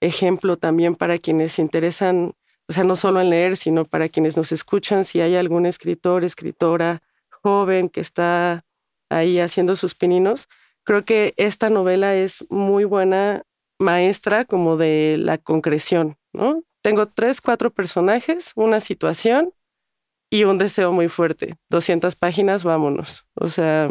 ejemplo 0.01 0.57
también 0.57 0.95
para 0.95 1.17
quienes 1.17 1.53
se 1.53 1.61
interesan, 1.61 2.33
o 2.67 2.73
sea, 2.73 2.83
no 2.83 2.95
solo 2.95 3.21
en 3.21 3.29
leer, 3.29 3.57
sino 3.57 3.85
para 3.85 4.09
quienes 4.09 4.37
nos 4.37 4.51
escuchan, 4.51 5.05
si 5.05 5.21
hay 5.21 5.35
algún 5.35 5.65
escritor, 5.65 6.23
escritora 6.23 7.01
joven 7.29 7.89
que 7.89 8.01
está 8.01 8.65
ahí 9.09 9.39
haciendo 9.39 9.75
sus 9.75 9.95
pininos 9.95 10.47
Creo 10.85 11.03
que 11.03 11.33
esta 11.37 11.71
novela 11.71 12.15
es 12.15 12.45
muy 12.49 12.83
buena 12.83 13.41
maestra 13.79 14.45
como 14.45 14.77
de 14.77 15.17
la 15.17 15.39
concreción, 15.39 16.17
¿no? 16.31 16.63
Tengo 16.83 17.07
tres, 17.07 17.41
cuatro 17.41 17.71
personajes, 17.71 18.51
una 18.55 18.79
situación 18.79 19.51
y 20.35 20.43
un 20.43 20.57
deseo 20.57 20.91
muy 20.91 21.07
fuerte. 21.07 21.55
200 21.69 22.15
páginas, 22.15 22.63
vámonos. 22.63 23.25
O 23.35 23.49
sea... 23.49 23.89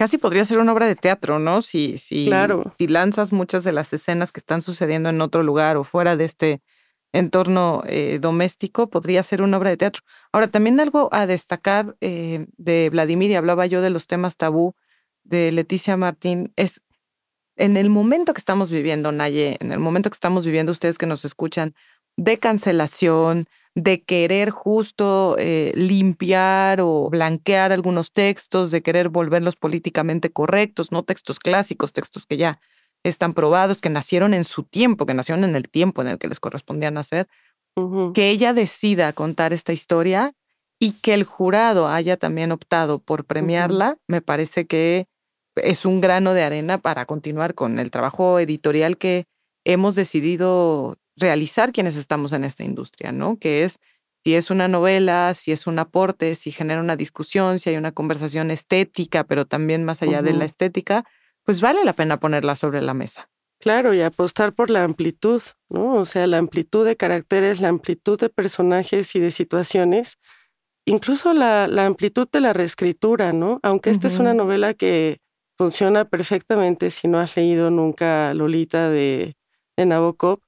Casi 0.00 0.16
podría 0.16 0.44
ser 0.44 0.58
una 0.58 0.72
obra 0.72 0.86
de 0.86 0.94
teatro, 0.94 1.40
¿no? 1.40 1.60
Si, 1.60 1.98
si, 1.98 2.26
claro. 2.26 2.62
si 2.78 2.86
lanzas 2.86 3.32
muchas 3.32 3.64
de 3.64 3.72
las 3.72 3.92
escenas 3.92 4.30
que 4.30 4.38
están 4.38 4.62
sucediendo 4.62 5.08
en 5.08 5.20
otro 5.20 5.42
lugar 5.42 5.76
o 5.76 5.82
fuera 5.82 6.14
de 6.14 6.24
este 6.24 6.62
entorno 7.12 7.82
eh, 7.84 8.18
doméstico, 8.20 8.90
podría 8.90 9.24
ser 9.24 9.42
una 9.42 9.56
obra 9.56 9.70
de 9.70 9.76
teatro. 9.76 10.02
Ahora, 10.30 10.46
también 10.46 10.78
algo 10.78 11.08
a 11.10 11.26
destacar 11.26 11.96
eh, 12.00 12.46
de 12.58 12.90
Vladimir, 12.90 13.32
y 13.32 13.34
hablaba 13.34 13.66
yo 13.66 13.80
de 13.80 13.90
los 13.90 14.06
temas 14.06 14.36
tabú, 14.36 14.76
de 15.24 15.50
Leticia 15.50 15.96
Martín 15.96 16.52
es 16.54 16.80
en 17.56 17.76
el 17.76 17.90
momento 17.90 18.32
que 18.32 18.38
estamos 18.38 18.70
viviendo, 18.70 19.10
Naye, 19.10 19.56
en 19.60 19.72
el 19.72 19.80
momento 19.80 20.10
que 20.10 20.14
estamos 20.14 20.46
viviendo 20.46 20.70
ustedes 20.70 20.96
que 20.96 21.06
nos 21.06 21.24
escuchan, 21.24 21.74
de 22.16 22.38
cancelación, 22.38 23.48
de 23.80 24.02
querer 24.02 24.50
justo 24.50 25.36
eh, 25.38 25.72
limpiar 25.76 26.80
o 26.80 27.08
blanquear 27.10 27.70
algunos 27.70 28.12
textos, 28.12 28.72
de 28.72 28.82
querer 28.82 29.08
volverlos 29.08 29.54
políticamente 29.54 30.30
correctos, 30.30 30.90
no 30.90 31.04
textos 31.04 31.38
clásicos, 31.38 31.92
textos 31.92 32.26
que 32.26 32.36
ya 32.36 32.60
están 33.04 33.34
probados, 33.34 33.80
que 33.80 33.88
nacieron 33.88 34.34
en 34.34 34.42
su 34.42 34.64
tiempo, 34.64 35.06
que 35.06 35.14
nacieron 35.14 35.44
en 35.44 35.54
el 35.54 35.68
tiempo 35.68 36.02
en 36.02 36.08
el 36.08 36.18
que 36.18 36.26
les 36.26 36.40
correspondía 36.40 36.90
nacer, 36.90 37.28
que 38.14 38.30
ella 38.30 38.52
decida 38.52 39.12
contar 39.12 39.52
esta 39.52 39.72
historia 39.72 40.32
y 40.80 40.92
que 40.94 41.14
el 41.14 41.22
jurado 41.22 41.86
haya 41.86 42.16
también 42.16 42.50
optado 42.50 42.98
por 42.98 43.24
premiarla, 43.26 43.98
me 44.08 44.20
parece 44.20 44.66
que 44.66 45.06
es 45.54 45.84
un 45.84 46.00
grano 46.00 46.34
de 46.34 46.42
arena 46.42 46.78
para 46.78 47.06
continuar 47.06 47.54
con 47.54 47.78
el 47.78 47.92
trabajo 47.92 48.40
editorial 48.40 48.98
que 48.98 49.26
hemos 49.64 49.94
decidido 49.94 50.96
realizar 51.18 51.72
quienes 51.72 51.96
estamos 51.96 52.32
en 52.32 52.44
esta 52.44 52.64
industria, 52.64 53.12
¿no? 53.12 53.38
Que 53.38 53.64
es 53.64 53.78
si 54.24 54.34
es 54.34 54.50
una 54.50 54.68
novela, 54.68 55.32
si 55.34 55.52
es 55.52 55.66
un 55.66 55.78
aporte, 55.78 56.34
si 56.34 56.50
genera 56.50 56.80
una 56.80 56.96
discusión, 56.96 57.58
si 57.58 57.70
hay 57.70 57.76
una 57.76 57.92
conversación 57.92 58.50
estética, 58.50 59.24
pero 59.24 59.46
también 59.46 59.84
más 59.84 60.02
allá 60.02 60.22
de 60.22 60.32
la 60.32 60.44
estética, 60.44 61.04
pues 61.44 61.60
vale 61.60 61.84
la 61.84 61.92
pena 61.92 62.20
ponerla 62.20 62.54
sobre 62.54 62.82
la 62.82 62.94
mesa. 62.94 63.30
Claro, 63.60 63.94
y 63.94 64.02
apostar 64.02 64.52
por 64.52 64.70
la 64.70 64.84
amplitud, 64.84 65.42
¿no? 65.68 65.94
O 65.94 66.04
sea, 66.04 66.26
la 66.26 66.38
amplitud 66.38 66.84
de 66.84 66.96
caracteres, 66.96 67.60
la 67.60 67.68
amplitud 67.68 68.18
de 68.18 68.28
personajes 68.28 69.14
y 69.16 69.20
de 69.20 69.30
situaciones, 69.30 70.18
incluso 70.84 71.32
la, 71.32 71.64
amplitud 71.84 72.28
de 72.30 72.40
la 72.40 72.52
reescritura, 72.52 73.32
¿no? 73.32 73.58
Aunque 73.62 73.90
esta 73.90 74.08
es 74.08 74.18
una 74.18 74.34
novela 74.34 74.74
que 74.74 75.20
funciona 75.56 76.04
perfectamente 76.04 76.90
si 76.90 77.08
no 77.08 77.18
has 77.18 77.36
leído 77.36 77.70
nunca 77.70 78.32
Lolita 78.34 78.90
de, 78.90 79.36
de 79.76 79.86
Nabokov. 79.86 80.40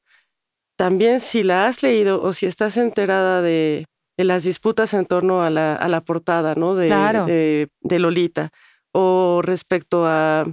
También 0.81 1.21
si 1.21 1.43
la 1.43 1.67
has 1.67 1.83
leído 1.83 2.23
o 2.23 2.33
si 2.33 2.47
estás 2.47 2.79
enterada 2.79 3.43
de, 3.43 3.85
las 4.17 4.45
disputas 4.45 4.95
en 4.95 5.05
torno 5.05 5.43
a 5.43 5.51
la, 5.51 5.75
a 5.75 5.91
la 5.91 6.01
portada 6.01 6.55
¿no? 6.55 6.75
de, 6.75 7.69
de, 7.83 7.99
Lolita 7.99 8.49
o 8.91 9.43
respecto 9.45 10.07
a 10.07 10.51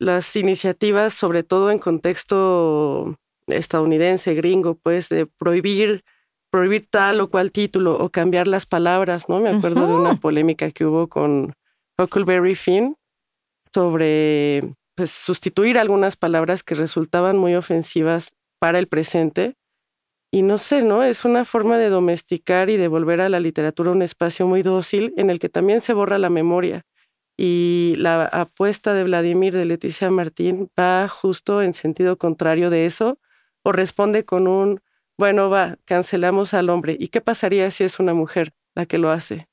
las 0.00 0.34
iniciativas, 0.34 1.14
sobre 1.14 1.44
todo 1.44 1.70
en 1.70 1.78
contexto 1.78 3.14
estadounidense, 3.46 4.34
gringo, 4.34 4.74
pues 4.74 5.08
de 5.08 5.26
prohibir 5.26 6.02
prohibir 6.50 6.88
tal 6.90 7.20
o 7.20 7.30
cual 7.30 7.52
título 7.52 7.96
o 7.96 8.10
cambiar 8.10 8.48
las 8.48 8.66
palabras, 8.66 9.28
¿no? 9.28 9.38
Me 9.38 9.50
acuerdo 9.50 9.86
de 9.86 9.94
una 9.94 10.16
polémica 10.16 10.72
que 10.72 10.84
hubo 10.84 11.06
con 11.06 11.54
Huckleberry 11.96 12.56
Finn, 12.56 12.96
sobre 13.72 14.74
pues, 14.96 15.12
sustituir 15.12 15.78
algunas 15.78 16.16
palabras 16.16 16.64
que 16.64 16.74
resultaban 16.74 17.38
muy 17.38 17.54
ofensivas 17.54 18.32
para 18.58 18.80
el 18.80 18.88
presente. 18.88 19.54
Y 20.32 20.42
no 20.42 20.58
sé, 20.58 20.82
¿no? 20.82 21.02
Es 21.02 21.24
una 21.24 21.44
forma 21.44 21.78
de 21.78 21.88
domesticar 21.88 22.70
y 22.70 22.76
de 22.76 22.88
volver 22.88 23.20
a 23.20 23.28
la 23.28 23.40
literatura 23.40 23.90
un 23.90 24.02
espacio 24.02 24.46
muy 24.46 24.62
dócil 24.62 25.12
en 25.16 25.28
el 25.28 25.38
que 25.38 25.48
también 25.48 25.82
se 25.82 25.92
borra 25.92 26.18
la 26.18 26.30
memoria. 26.30 26.86
Y 27.36 27.94
la 27.96 28.24
apuesta 28.24 28.94
de 28.94 29.04
Vladimir 29.04 29.54
de 29.54 29.64
Leticia 29.64 30.10
Martín 30.10 30.70
va 30.78 31.08
justo 31.08 31.62
en 31.62 31.74
sentido 31.74 32.16
contrario 32.16 32.70
de 32.70 32.86
eso 32.86 33.18
o 33.64 33.72
responde 33.72 34.24
con 34.24 34.46
un, 34.46 34.80
bueno, 35.18 35.50
va, 35.50 35.76
cancelamos 35.84 36.54
al 36.54 36.70
hombre. 36.70 36.96
¿Y 36.98 37.08
qué 37.08 37.20
pasaría 37.20 37.70
si 37.70 37.84
es 37.84 37.98
una 37.98 38.14
mujer 38.14 38.52
la 38.74 38.86
que 38.86 38.98
lo 38.98 39.10
hace? 39.10 39.50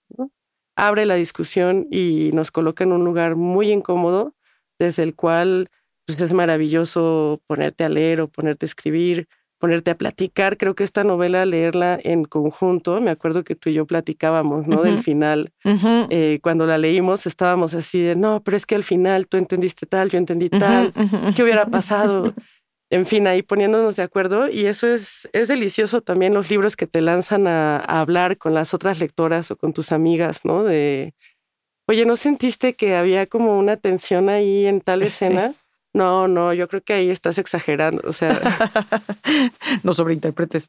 abre 0.78 1.06
la 1.06 1.16
discusión 1.16 1.88
y 1.92 2.30
nos 2.34 2.52
coloca 2.52 2.84
en 2.84 2.94
un 2.94 3.04
lugar 3.04 3.36
muy 3.36 3.72
incómodo, 3.72 4.36
desde 4.80 5.04
el 5.04 5.16
cual 5.16 5.70
pues, 6.06 6.22
es 6.22 6.34
maravilloso 6.34 7.42
ponerte 7.48 7.84
a 7.84 7.90
leer 7.90 8.22
o 8.22 8.30
ponerte 8.30 8.66
a 8.66 8.68
escribir, 8.68 9.28
ponerte 9.60 9.92
a 9.92 9.98
platicar. 9.98 10.58
Creo 10.58 10.76
que 10.76 10.84
esta 10.84 11.04
novela, 11.04 11.46
leerla 11.46 12.00
en 12.04 12.26
conjunto, 12.26 13.02
me 13.02 13.12
acuerdo 13.12 13.44
que 13.44 13.56
tú 13.56 13.70
y 13.70 13.74
yo 13.74 13.86
platicábamos, 13.86 14.68
¿no? 14.68 14.84
Del 14.84 15.00
final. 15.00 15.52
Eh, 15.64 16.40
cuando 16.42 16.66
la 16.66 16.78
leímos 16.78 17.26
estábamos 17.26 17.74
así 17.74 18.02
de, 18.02 18.16
no, 18.16 18.42
pero 18.44 18.58
es 18.58 18.66
que 18.66 18.76
al 18.76 18.84
final 18.84 19.28
tú 19.28 19.38
entendiste 19.38 19.86
tal, 19.86 20.10
yo 20.10 20.18
entendí 20.18 20.50
tal, 20.50 20.94
¿qué 21.36 21.44
hubiera 21.44 21.66
pasado? 21.66 22.34
en 22.90 23.06
fin, 23.06 23.28
ahí 23.28 23.42
poniéndonos 23.42 23.98
de 23.98 24.04
acuerdo 24.04 24.50
y 24.50 24.66
eso 24.66 24.88
es, 24.88 25.30
es 25.34 25.48
delicioso 25.50 26.02
también 26.02 26.34
los 26.34 26.50
libros 26.50 26.76
que 26.76 26.88
te 26.88 27.02
lanzan 27.02 27.48
a, 27.48 27.80
hablar 27.80 28.38
con 28.38 28.54
las 28.54 28.74
otras 28.74 29.00
lectoras 29.00 29.52
o 29.52 29.58
con 29.58 29.74
tus 29.74 29.92
amigas, 29.92 30.46
¿no? 30.46 30.64
De, 30.64 31.14
oye, 31.88 32.06
¿no 32.06 32.16
sentiste 32.16 32.74
que 32.74 32.96
había 32.96 33.26
como 33.26 33.60
una 33.60 33.78
tensión 33.78 34.30
ahí 34.30 34.66
en 34.66 34.82
tal 34.82 35.04
escena? 35.04 35.54
No, 35.94 36.28
no, 36.28 36.54
yo 36.54 36.68
creo 36.68 36.84
que 36.84 36.94
ahí 36.94 37.10
estás 37.10 37.38
exagerando, 37.38 38.02
o 38.06 38.14
sea. 38.14 38.40
no 39.84 39.94
sobreinterpretes. 39.94 40.68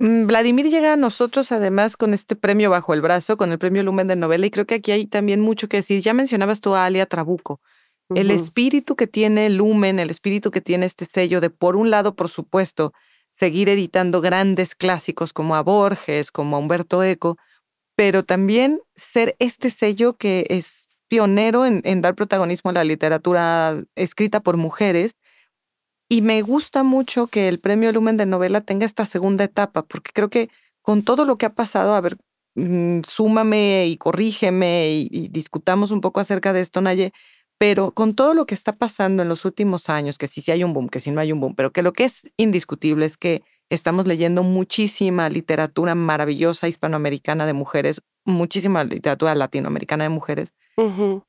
Mm, 0.00 0.26
Vladimir 0.26 0.70
llega 0.70 0.92
a 0.92 0.96
nosotros 0.96 1.52
además 1.52 1.96
con 1.96 2.14
este 2.14 2.36
premio 2.36 2.70
bajo 2.70 2.94
el 2.94 3.00
brazo, 3.00 3.36
con 3.36 3.52
el 3.52 3.58
premio 3.58 3.82
Lumen 3.82 4.08
de 4.08 4.16
novela, 4.16 4.46
y 4.46 4.50
creo 4.50 4.66
que 4.66 4.76
aquí 4.76 4.92
hay 4.92 5.06
también 5.06 5.40
mucho 5.40 5.68
que 5.68 5.78
decir. 5.78 6.00
Ya 6.00 6.14
mencionabas 6.14 6.60
tú 6.60 6.74
a 6.74 6.84
Alia 6.84 7.06
Trabuco. 7.06 7.60
El 8.14 8.30
espíritu 8.30 8.96
que 8.96 9.06
tiene 9.06 9.50
Lumen, 9.50 9.98
el 9.98 10.08
espíritu 10.08 10.50
que 10.50 10.62
tiene 10.62 10.86
este 10.86 11.04
sello 11.04 11.42
de, 11.42 11.50
por 11.50 11.76
un 11.76 11.90
lado, 11.90 12.14
por 12.14 12.30
supuesto, 12.30 12.94
seguir 13.32 13.68
editando 13.68 14.22
grandes 14.22 14.74
clásicos 14.74 15.34
como 15.34 15.56
a 15.56 15.62
Borges, 15.62 16.30
como 16.30 16.56
a 16.56 16.58
Humberto 16.58 17.02
Eco, 17.02 17.36
pero 17.96 18.24
también 18.24 18.80
ser 18.96 19.36
este 19.38 19.68
sello 19.68 20.16
que 20.16 20.46
es 20.48 20.87
pionero 21.08 21.66
en, 21.66 22.02
dar 22.02 22.14
protagonismo 22.14 22.70
a 22.70 22.74
la 22.74 22.84
literatura 22.84 23.82
escrita 23.96 24.40
por 24.40 24.56
mujeres. 24.56 25.16
Y 26.08 26.22
me 26.22 26.40
gusta 26.42 26.82
mucho 26.84 27.26
que 27.26 27.48
el 27.48 27.60
premio 27.60 27.92
Lumen 27.92 28.16
de 28.16 28.26
novela 28.26 28.60
tenga 28.62 28.86
esta 28.86 29.04
segunda 29.04 29.44
etapa, 29.44 29.82
porque 29.82 30.10
creo 30.14 30.30
que 30.30 30.48
con 30.80 31.02
todo 31.02 31.24
lo 31.24 31.36
que 31.36 31.46
ha 31.46 31.54
pasado, 31.54 31.94
a 31.94 32.00
ver, 32.00 32.16
mm, 32.54 33.00
súmame 33.04 33.86
y 33.86 33.96
corrígeme 33.98 34.90
y, 34.92 35.28
discutamos 35.28 35.90
un 35.90 36.00
poco 36.00 36.20
acerca 36.20 36.52
de 36.52 36.60
esto, 36.60 36.80
Naye, 36.80 37.12
pero 37.58 37.92
con 37.92 38.14
todo 38.14 38.34
lo 38.34 38.46
que 38.46 38.54
está 38.54 38.72
pasando 38.72 39.22
en 39.22 39.28
los 39.28 39.44
últimos 39.44 39.90
años, 39.90 40.16
que 40.16 40.28
si 40.28 40.40
sí 40.40 40.50
hay 40.50 40.64
un 40.64 40.72
boom, 40.72 40.88
que 40.88 41.00
si 41.00 41.10
no 41.10 41.20
hay 41.20 41.32
un 41.32 41.40
boom, 41.40 41.54
pero 41.54 41.72
que 41.72 41.82
lo 41.82 41.92
que 41.92 42.04
es 42.04 42.30
indiscutible 42.36 43.04
es 43.04 43.16
que 43.16 43.42
estamos 43.70 44.06
leyendo 44.06 44.42
muchísima 44.42 45.28
literatura 45.28 45.94
maravillosa 45.94 46.68
hispanoamericana 46.68 47.46
de 47.46 47.52
mujeres, 47.52 48.02
muchísima 48.24 48.84
literatura 48.84 49.34
latinoamericana 49.34 50.04
de 50.04 50.10
mujeres. 50.10 50.54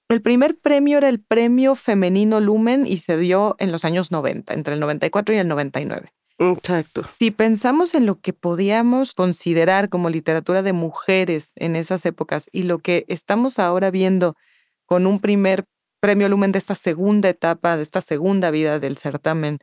El 0.10 0.21
primer 0.21 0.58
premio 0.60 0.99
era 0.99 1.10
el 1.10 1.19
premio 1.19 1.73
femenino 1.73 2.39
Lumen 2.39 2.86
y 2.86 2.97
se 2.97 3.17
dio 3.17 3.56
en 3.58 3.71
los 3.71 3.84
años 3.84 4.12
90, 4.12 4.54
entre 4.54 4.75
el 4.75 4.80
94 4.80 5.34
y 5.34 5.38
el 5.39 5.47
99. 5.47 6.13
Exacto. 6.38 7.04
Si 7.04 7.32
pensamos 7.32 7.95
en 7.95 8.06
lo 8.06 8.19
que 8.19 8.32
podíamos 8.32 9.13
considerar 9.13 9.89
como 9.89 10.10
literatura 10.10 10.62
de 10.62 10.73
mujeres 10.73 11.52
en 11.56 11.75
esas 11.75 12.06
épocas 12.06 12.47
y 12.52 12.63
lo 12.63 12.80
que 12.80 13.06
estamos 13.08 13.60
ahora 13.60 13.91
viendo 13.91 14.36
con 14.86 15.06
un 15.06 15.19
primer 15.19 15.65
premio 15.99 16.30
Lumen 16.30 16.52
de 16.52 16.60
esta 16.60 16.75
segunda 16.75 17.28
etapa, 17.28 17.75
de 17.75 17.84
esta 17.84 18.02
segunda 18.02 18.52
vida 18.52 18.80
del 18.80 18.97
certamen 18.97 19.60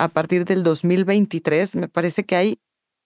a 0.00 0.08
partir 0.08 0.46
del 0.46 0.62
2023, 0.62 1.76
me 1.76 1.86
parece 1.86 2.24
que 2.24 2.34
hay, 2.34 2.58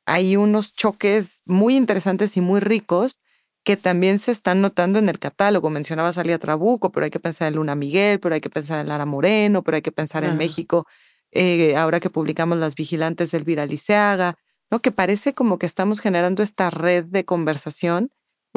hay 0.06 0.36
unos 0.36 0.72
choques 0.72 1.42
muy 1.44 1.76
interesantes 1.76 2.36
y 2.36 2.40
muy 2.40 2.60
ricos 2.60 3.18
que 3.64 3.76
también 3.76 4.20
se 4.20 4.30
están 4.30 4.60
notando 4.60 5.00
en 5.00 5.08
el 5.08 5.18
catálogo. 5.18 5.70
Mencionaba 5.70 6.12
Salia 6.12 6.38
Trabuco, 6.38 6.92
pero 6.92 7.04
hay 7.04 7.10
que 7.10 7.18
pensar 7.18 7.48
en 7.48 7.56
Luna 7.56 7.74
Miguel, 7.74 8.20
pero 8.20 8.36
hay 8.36 8.40
que 8.40 8.50
pensar 8.50 8.80
en 8.80 8.88
Lara 8.88 9.06
Moreno, 9.06 9.64
pero 9.64 9.74
hay 9.74 9.82
que 9.82 9.90
pensar 9.90 10.22
en 10.22 10.36
México 10.36 10.86
eh, 11.32 11.74
ahora 11.76 11.98
que 11.98 12.10
publicamos 12.10 12.58
Las 12.58 12.76
Vigilantes 12.76 13.32
del 13.32 13.42
Viraliceaga, 13.42 14.38
¿no? 14.70 14.78
que 14.78 14.92
parece 14.92 15.34
como 15.34 15.58
que 15.58 15.66
estamos 15.66 15.98
generando 15.98 16.44
esta 16.44 16.70
red 16.70 17.06
de 17.06 17.24
conversación 17.24 18.12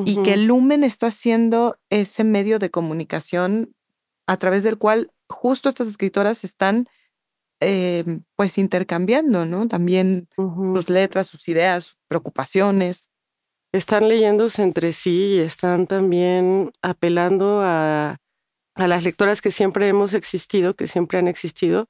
y 0.06 0.22
que 0.22 0.34
el 0.34 0.46
Lumen 0.46 0.84
está 0.84 1.10
siendo 1.10 1.80
ese 1.90 2.24
medio 2.24 2.60
de 2.60 2.70
comunicación 2.70 3.74
a 4.28 4.38
través 4.38 4.62
del 4.62 4.78
cual 4.78 5.12
justo 5.28 5.70
estas 5.70 5.88
escritoras 5.88 6.44
están 6.44 6.88
em, 7.60 8.24
pues 8.36 8.58
intercambiando, 8.58 9.46
¿no? 9.46 9.68
También 9.68 10.28
sus 10.36 10.90
letras, 10.90 11.28
sus 11.28 11.48
ideas, 11.48 11.86
sus 11.86 11.98
preocupaciones. 12.08 13.10
Están 13.74 14.08
leyéndose 14.08 14.64
entre 14.64 14.94
sí 14.94 15.36
y 15.36 15.40
están 15.40 15.88
también 15.88 16.72
apelando 16.82 17.62
a, 17.62 18.18
a 18.76 18.88
las 18.88 19.04
lectoras 19.04 19.42
que 19.42 19.52
siempre 19.52 19.88
hemos 19.88 20.14
existido, 20.14 20.76
que 20.76 20.88
siempre 20.88 21.18
han 21.18 21.28
existido, 21.28 21.90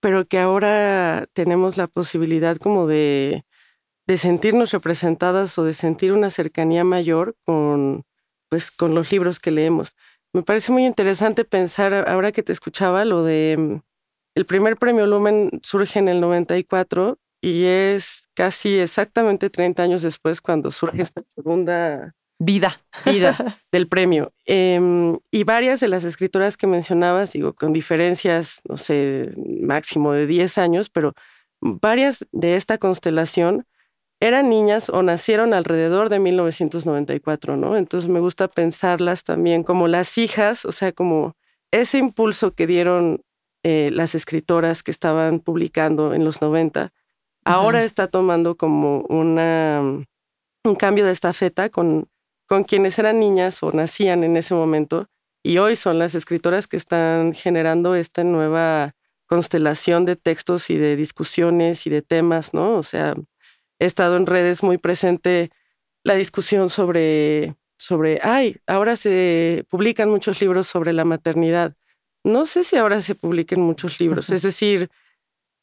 pero 0.00 0.26
que 0.26 0.38
ahora 0.38 1.26
tenemos 1.32 1.76
la 1.76 1.86
posibilidad 1.88 2.56
como 2.56 2.86
de, 2.86 3.44
de 4.06 4.18
sentirnos 4.18 4.72
representadas 4.72 5.58
o 5.58 5.64
de 5.64 5.72
sentir 5.72 6.12
una 6.12 6.30
cercanía 6.30 6.84
mayor 6.84 7.36
con, 7.44 8.04
pues, 8.48 8.70
con 8.70 8.94
los 8.94 9.10
libros 9.10 9.40
que 9.40 9.50
leemos. 9.50 9.96
Me 10.32 10.42
parece 10.42 10.72
muy 10.72 10.84
interesante 10.84 11.44
pensar, 11.44 12.08
ahora 12.08 12.32
que 12.32 12.42
te 12.42 12.52
escuchaba, 12.52 13.04
lo 13.04 13.24
de 13.24 13.56
mm, 13.58 13.80
el 14.36 14.44
primer 14.44 14.76
premio 14.76 15.06
Lumen 15.06 15.50
surge 15.62 15.98
en 15.98 16.08
el 16.08 16.20
94 16.20 17.18
y 17.40 17.64
es 17.64 18.28
casi 18.34 18.78
exactamente 18.78 19.48
30 19.48 19.82
años 19.82 20.02
después 20.02 20.42
cuando 20.42 20.70
surge 20.70 21.02
esta 21.02 21.22
segunda 21.34 22.14
vida, 22.38 22.76
vida 23.06 23.34
del 23.72 23.88
premio. 23.88 24.34
Em, 24.44 25.18
y 25.30 25.44
varias 25.44 25.80
de 25.80 25.88
las 25.88 26.04
escritoras 26.04 26.58
que 26.58 26.66
mencionabas, 26.66 27.32
digo, 27.32 27.54
con 27.54 27.72
diferencias, 27.72 28.60
no 28.68 28.76
sé, 28.76 29.32
máximo 29.62 30.12
de 30.12 30.26
10 30.26 30.58
años, 30.58 30.90
pero 30.90 31.14
varias 31.62 32.26
de 32.30 32.56
esta 32.56 32.76
constelación 32.76 33.64
eran 34.20 34.50
niñas 34.50 34.90
o 34.90 35.02
nacieron 35.02 35.54
alrededor 35.54 36.10
de 36.10 36.18
1994, 36.18 37.56
¿no? 37.56 37.78
Entonces 37.78 38.10
me 38.10 38.20
gusta 38.20 38.48
pensarlas 38.48 39.24
también 39.24 39.62
como 39.62 39.88
las 39.88 40.18
hijas, 40.18 40.66
o 40.66 40.72
sea, 40.72 40.92
como 40.92 41.36
ese 41.70 41.96
impulso 41.96 42.52
que 42.52 42.66
dieron 42.66 43.22
eh, 43.66 43.90
las 43.92 44.14
escritoras 44.14 44.82
que 44.82 44.90
estaban 44.90 45.40
publicando 45.40 46.14
en 46.14 46.24
los 46.24 46.40
90, 46.40 46.92
ahora 47.44 47.84
está 47.84 48.06
tomando 48.06 48.56
como 48.56 49.00
una, 49.08 49.80
un 50.64 50.74
cambio 50.76 51.04
de 51.04 51.12
estafeta 51.12 51.68
con 51.70 52.08
con 52.46 52.64
quienes 52.64 52.98
eran 52.98 53.18
niñas 53.18 53.62
o 53.62 53.72
nacían 53.72 54.24
en 54.24 54.36
ese 54.36 54.54
momento 54.54 55.08
y 55.42 55.58
hoy 55.58 55.76
son 55.76 55.98
las 55.98 56.14
escritoras 56.14 56.66
que 56.66 56.76
están 56.76 57.34
generando 57.34 57.94
esta 57.94 58.24
nueva 58.24 58.94
constelación 59.26 60.04
de 60.04 60.16
textos 60.16 60.70
y 60.70 60.76
de 60.76 60.96
discusiones 60.96 61.86
y 61.86 61.90
de 61.90 62.02
temas, 62.02 62.54
¿no? 62.54 62.76
O 62.76 62.82
sea, 62.82 63.14
he 63.78 63.86
estado 63.86 64.16
en 64.16 64.26
redes 64.26 64.62
muy 64.62 64.78
presente 64.78 65.50
la 66.04 66.14
discusión 66.14 66.70
sobre, 66.70 67.56
sobre, 67.78 68.20
ay, 68.22 68.56
ahora 68.66 68.96
se 68.96 69.64
publican 69.68 70.08
muchos 70.08 70.40
libros 70.40 70.68
sobre 70.68 70.92
la 70.92 71.04
maternidad. 71.04 71.74
No 72.26 72.44
sé 72.44 72.64
si 72.64 72.76
ahora 72.76 73.00
se 73.02 73.14
publiquen 73.14 73.60
muchos 73.60 74.00
libros, 74.00 74.30
es 74.30 74.42
decir, 74.42 74.90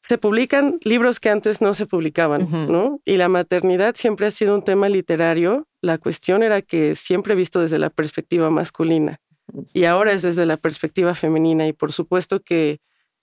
se 0.00 0.16
publican 0.16 0.78
libros 0.82 1.20
que 1.20 1.28
antes 1.28 1.60
no 1.60 1.74
se 1.74 1.84
publicaban, 1.86 2.48
¿no? 2.70 3.00
Y 3.04 3.18
la 3.18 3.28
maternidad 3.28 3.96
siempre 3.96 4.26
ha 4.26 4.30
sido 4.30 4.54
un 4.54 4.64
tema 4.64 4.88
literario. 4.88 5.68
La 5.82 5.98
cuestión 5.98 6.42
era 6.42 6.62
que 6.62 6.94
siempre 6.94 7.34
visto 7.34 7.60
desde 7.60 7.78
la 7.78 7.90
perspectiva 7.90 8.48
masculina 8.48 9.20
y 9.74 9.84
ahora 9.84 10.12
es 10.12 10.22
desde 10.22 10.46
la 10.46 10.56
perspectiva 10.56 11.14
femenina. 11.14 11.66
Y 11.66 11.74
por 11.74 11.92
supuesto 11.92 12.40
que 12.40 12.80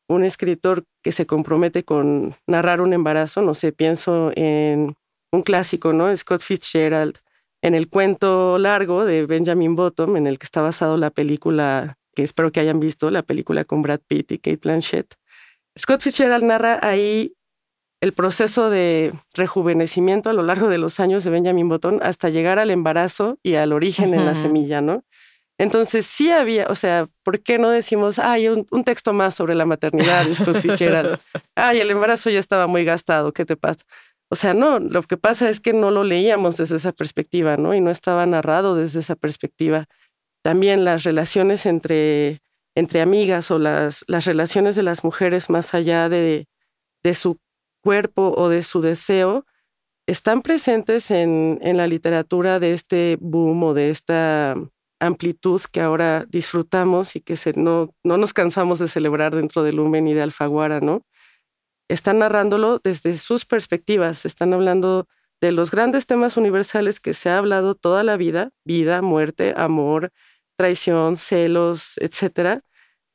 un 0.08 0.24
escritor 0.24 0.84
que 1.02 1.12
se 1.12 1.26
compromete 1.26 1.84
con 1.84 2.36
narrar 2.46 2.80
un 2.80 2.94
embarazo, 2.94 3.42
no 3.42 3.56
sé, 3.56 3.72
pienso 3.72 4.32
en 4.36 4.96
un 5.32 5.42
clásico, 5.42 5.94
¿no? 5.94 6.16
Scott 6.16 6.42
Fitzgerald, 6.42 7.18
en 7.64 7.74
el 7.74 7.90
cuento 7.90 8.60
largo 8.60 9.04
de 9.04 9.26
Benjamin 9.26 9.76
Bottom, 9.76 10.16
en 10.18 10.28
el 10.28 10.38
que 10.38 10.46
está 10.46 10.62
basado 10.62 10.98
la 10.98 11.10
película 11.10 11.98
que 12.16 12.24
espero 12.24 12.52
que 12.52 12.60
hayan 12.60 12.80
visto, 12.80 13.12
la 13.12 13.24
película 13.24 13.66
con 13.66 13.82
Brad 13.82 14.02
Pitt 14.08 14.32
y 14.32 14.38
Kate 14.38 14.60
Blanchett 14.62 15.16
Scott 15.78 16.02
Fitzgerald 16.02 16.44
narra 16.44 16.80
ahí 16.82 17.36
el 18.02 18.14
proceso 18.14 18.70
de 18.70 19.14
rejuvenecimiento 19.34 20.30
a 20.30 20.34
lo 20.34 20.44
largo 20.44 20.70
de 20.70 20.78
los 20.78 21.00
años 21.00 21.24
de 21.24 21.30
Benjamin 21.30 21.70
Button 21.70 22.00
hasta 22.02 22.30
llegar 22.30 22.60
al 22.60 22.72
embarazo 22.72 23.38
y 23.44 23.56
al 23.56 23.74
origen 23.74 24.14
en 24.14 24.26
la 24.26 24.34
semilla, 24.36 24.82
¿no? 24.82 25.06
Entonces 25.60 26.08
sí 26.08 26.32
había, 26.32 26.66
o 26.70 26.76
sea, 26.76 27.08
¿por 27.24 27.42
qué 27.42 27.60
no 27.60 27.70
decimos, 27.70 28.18
ay, 28.18 28.50
un, 28.50 28.66
un 28.72 28.84
texto 28.84 29.14
más 29.14 29.36
sobre 29.36 29.54
la 29.54 29.68
maternidad 29.68 30.26
de 30.26 30.34
Scott 30.34 30.58
Fitzgerald? 30.58 31.20
ay, 31.56 31.80
el 31.80 31.92
embarazo 31.92 32.32
ya 32.32 32.40
estaba 32.40 32.66
muy 32.66 32.84
gastado, 32.84 33.32
¿qué 33.32 33.46
te 33.46 33.56
pasa? 33.56 33.86
O 34.30 34.36
sea, 34.36 34.56
no, 34.56 34.80
lo 34.80 35.04
que 35.04 35.18
pasa 35.18 35.50
es 35.50 35.60
que 35.60 35.74
no 35.74 35.92
lo 35.92 36.04
leíamos 36.04 36.58
desde 36.58 36.78
esa 36.78 36.94
perspectiva, 36.94 37.58
¿no? 37.58 37.76
Y 37.76 37.82
no 37.82 37.92
estaba 37.92 38.26
narrado 38.26 38.76
desde 38.76 39.02
esa 39.02 39.16
perspectiva. 39.16 39.88
También 40.44 40.86
las 40.86 41.04
relaciones 41.04 41.66
entre 41.66 42.42
entre 42.76 43.02
amigas 43.02 43.52
o 43.52 43.60
las, 43.60 44.04
las 44.08 44.26
relaciones 44.26 44.76
de 44.76 44.84
las 44.84 45.04
mujeres 45.04 45.50
más 45.50 45.74
allá 45.74 46.10
de, 46.10 46.48
de 47.04 47.14
su 47.14 47.38
cuerpo 47.84 48.34
o 48.38 48.50
de 48.50 48.64
su 48.64 48.82
deseo, 48.82 49.46
están 50.08 50.42
presentes 50.42 51.12
en, 51.12 51.60
en, 51.62 51.78
la 51.78 51.88
literatura 51.88 52.60
de 52.60 52.74
este 52.74 53.18
boom 53.20 53.64
o 53.64 53.74
de 53.74 53.90
esta 53.90 54.56
amplitud 55.00 55.62
que 55.72 55.82
ahora 55.82 56.26
disfrutamos 56.30 57.16
y 57.16 57.22
que 57.22 57.36
se, 57.36 57.54
no, 57.54 57.94
no 58.04 58.18
nos 58.18 58.34
cansamos 58.34 58.80
de 58.80 58.88
celebrar 58.88 59.36
dentro 59.36 59.64
del 59.64 59.78
Lumen 59.78 60.08
y 60.08 60.14
de 60.14 60.22
Alfaguara, 60.22 60.80
¿no? 60.80 61.04
Están 61.90 62.20
narrándolo 62.20 62.80
desde 62.84 63.18
sus 63.18 63.46
perspectivas, 63.46 64.26
están 64.26 64.54
hablando 64.54 65.08
de 65.42 65.52
los 65.52 65.72
grandes 65.72 66.06
temas 66.06 66.38
universales 66.38 67.00
que 67.00 67.14
se 67.14 67.30
ha 67.30 67.38
hablado 67.38 67.76
toda 67.76 68.04
la 68.04 68.16
vida, 68.16 68.52
vida, 68.64 69.02
muerte, 69.02 69.54
amor, 69.58 70.12
traición, 70.62 71.18
celos, 71.18 71.98
etcétera, 71.98 72.62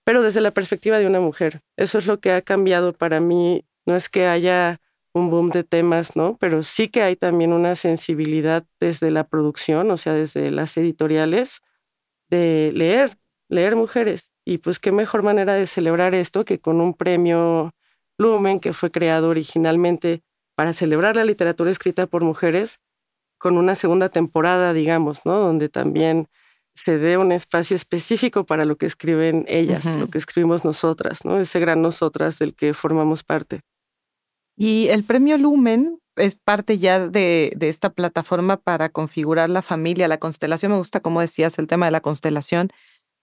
pero 0.04 0.20
desde 0.20 0.40
la 0.40 0.50
perspectiva 0.50 0.98
de 0.98 1.06
una 1.06 1.20
mujer. 1.20 1.60
Eso 1.76 1.98
es 1.98 2.06
lo 2.06 2.18
que 2.18 2.32
ha 2.32 2.42
cambiado 2.42 2.92
para 2.92 3.20
mí. 3.20 3.64
No 3.86 3.94
es 3.94 4.08
que 4.08 4.26
haya 4.26 4.80
un 5.12 5.30
boom 5.30 5.50
de 5.50 5.62
temas, 5.62 6.16
¿no? 6.16 6.36
Pero 6.40 6.64
sí 6.64 6.88
que 6.88 7.02
hay 7.02 7.14
también 7.14 7.52
una 7.52 7.76
sensibilidad 7.76 8.64
desde 8.80 9.12
la 9.12 9.28
producción, 9.28 9.88
o 9.92 9.96
sea, 9.96 10.12
desde 10.12 10.50
las 10.50 10.76
editoriales, 10.76 11.60
de 12.30 12.72
leer, 12.74 13.16
leer 13.48 13.76
mujeres. 13.76 14.32
Y 14.44 14.58
pues 14.58 14.80
qué 14.80 14.90
mejor 14.90 15.22
manera 15.22 15.54
de 15.54 15.68
celebrar 15.68 16.16
esto 16.16 16.44
que 16.44 16.58
con 16.58 16.80
un 16.80 16.94
premio 16.94 17.72
Lumen 18.18 18.58
que 18.58 18.72
fue 18.72 18.90
creado 18.90 19.28
originalmente 19.28 20.22
para 20.56 20.72
celebrar 20.72 21.14
la 21.14 21.24
literatura 21.24 21.70
escrita 21.70 22.06
por 22.08 22.24
mujeres, 22.24 22.80
con 23.38 23.56
una 23.56 23.76
segunda 23.76 24.08
temporada, 24.08 24.72
digamos, 24.72 25.24
¿no? 25.24 25.38
Donde 25.38 25.68
también 25.68 26.26
se 26.76 26.98
dé 26.98 27.16
un 27.16 27.32
espacio 27.32 27.74
específico 27.74 28.44
para 28.44 28.64
lo 28.64 28.76
que 28.76 28.86
escriben 28.86 29.44
ellas, 29.48 29.86
lo 29.86 30.08
que 30.08 30.18
escribimos 30.18 30.64
nosotras, 30.64 31.24
¿no? 31.24 31.40
Ese 31.40 31.58
gran 31.58 31.80
nosotras 31.80 32.38
del 32.38 32.54
que 32.54 32.74
formamos 32.74 33.24
parte. 33.24 33.60
Y 34.56 34.88
el 34.88 35.02
premio 35.02 35.38
Lumen 35.38 35.98
es 36.16 36.34
parte 36.34 36.78
ya 36.78 37.08
de, 37.08 37.52
de, 37.56 37.68
esta 37.68 37.90
plataforma 37.90 38.58
para 38.58 38.88
configurar 38.90 39.50
la 39.50 39.62
familia, 39.62 40.06
la 40.06 40.18
constelación. 40.18 40.72
Me 40.72 40.78
gusta, 40.78 41.00
como 41.00 41.20
decías, 41.20 41.58
el 41.58 41.66
tema 41.66 41.86
de 41.86 41.92
la 41.92 42.00
constelación, 42.00 42.70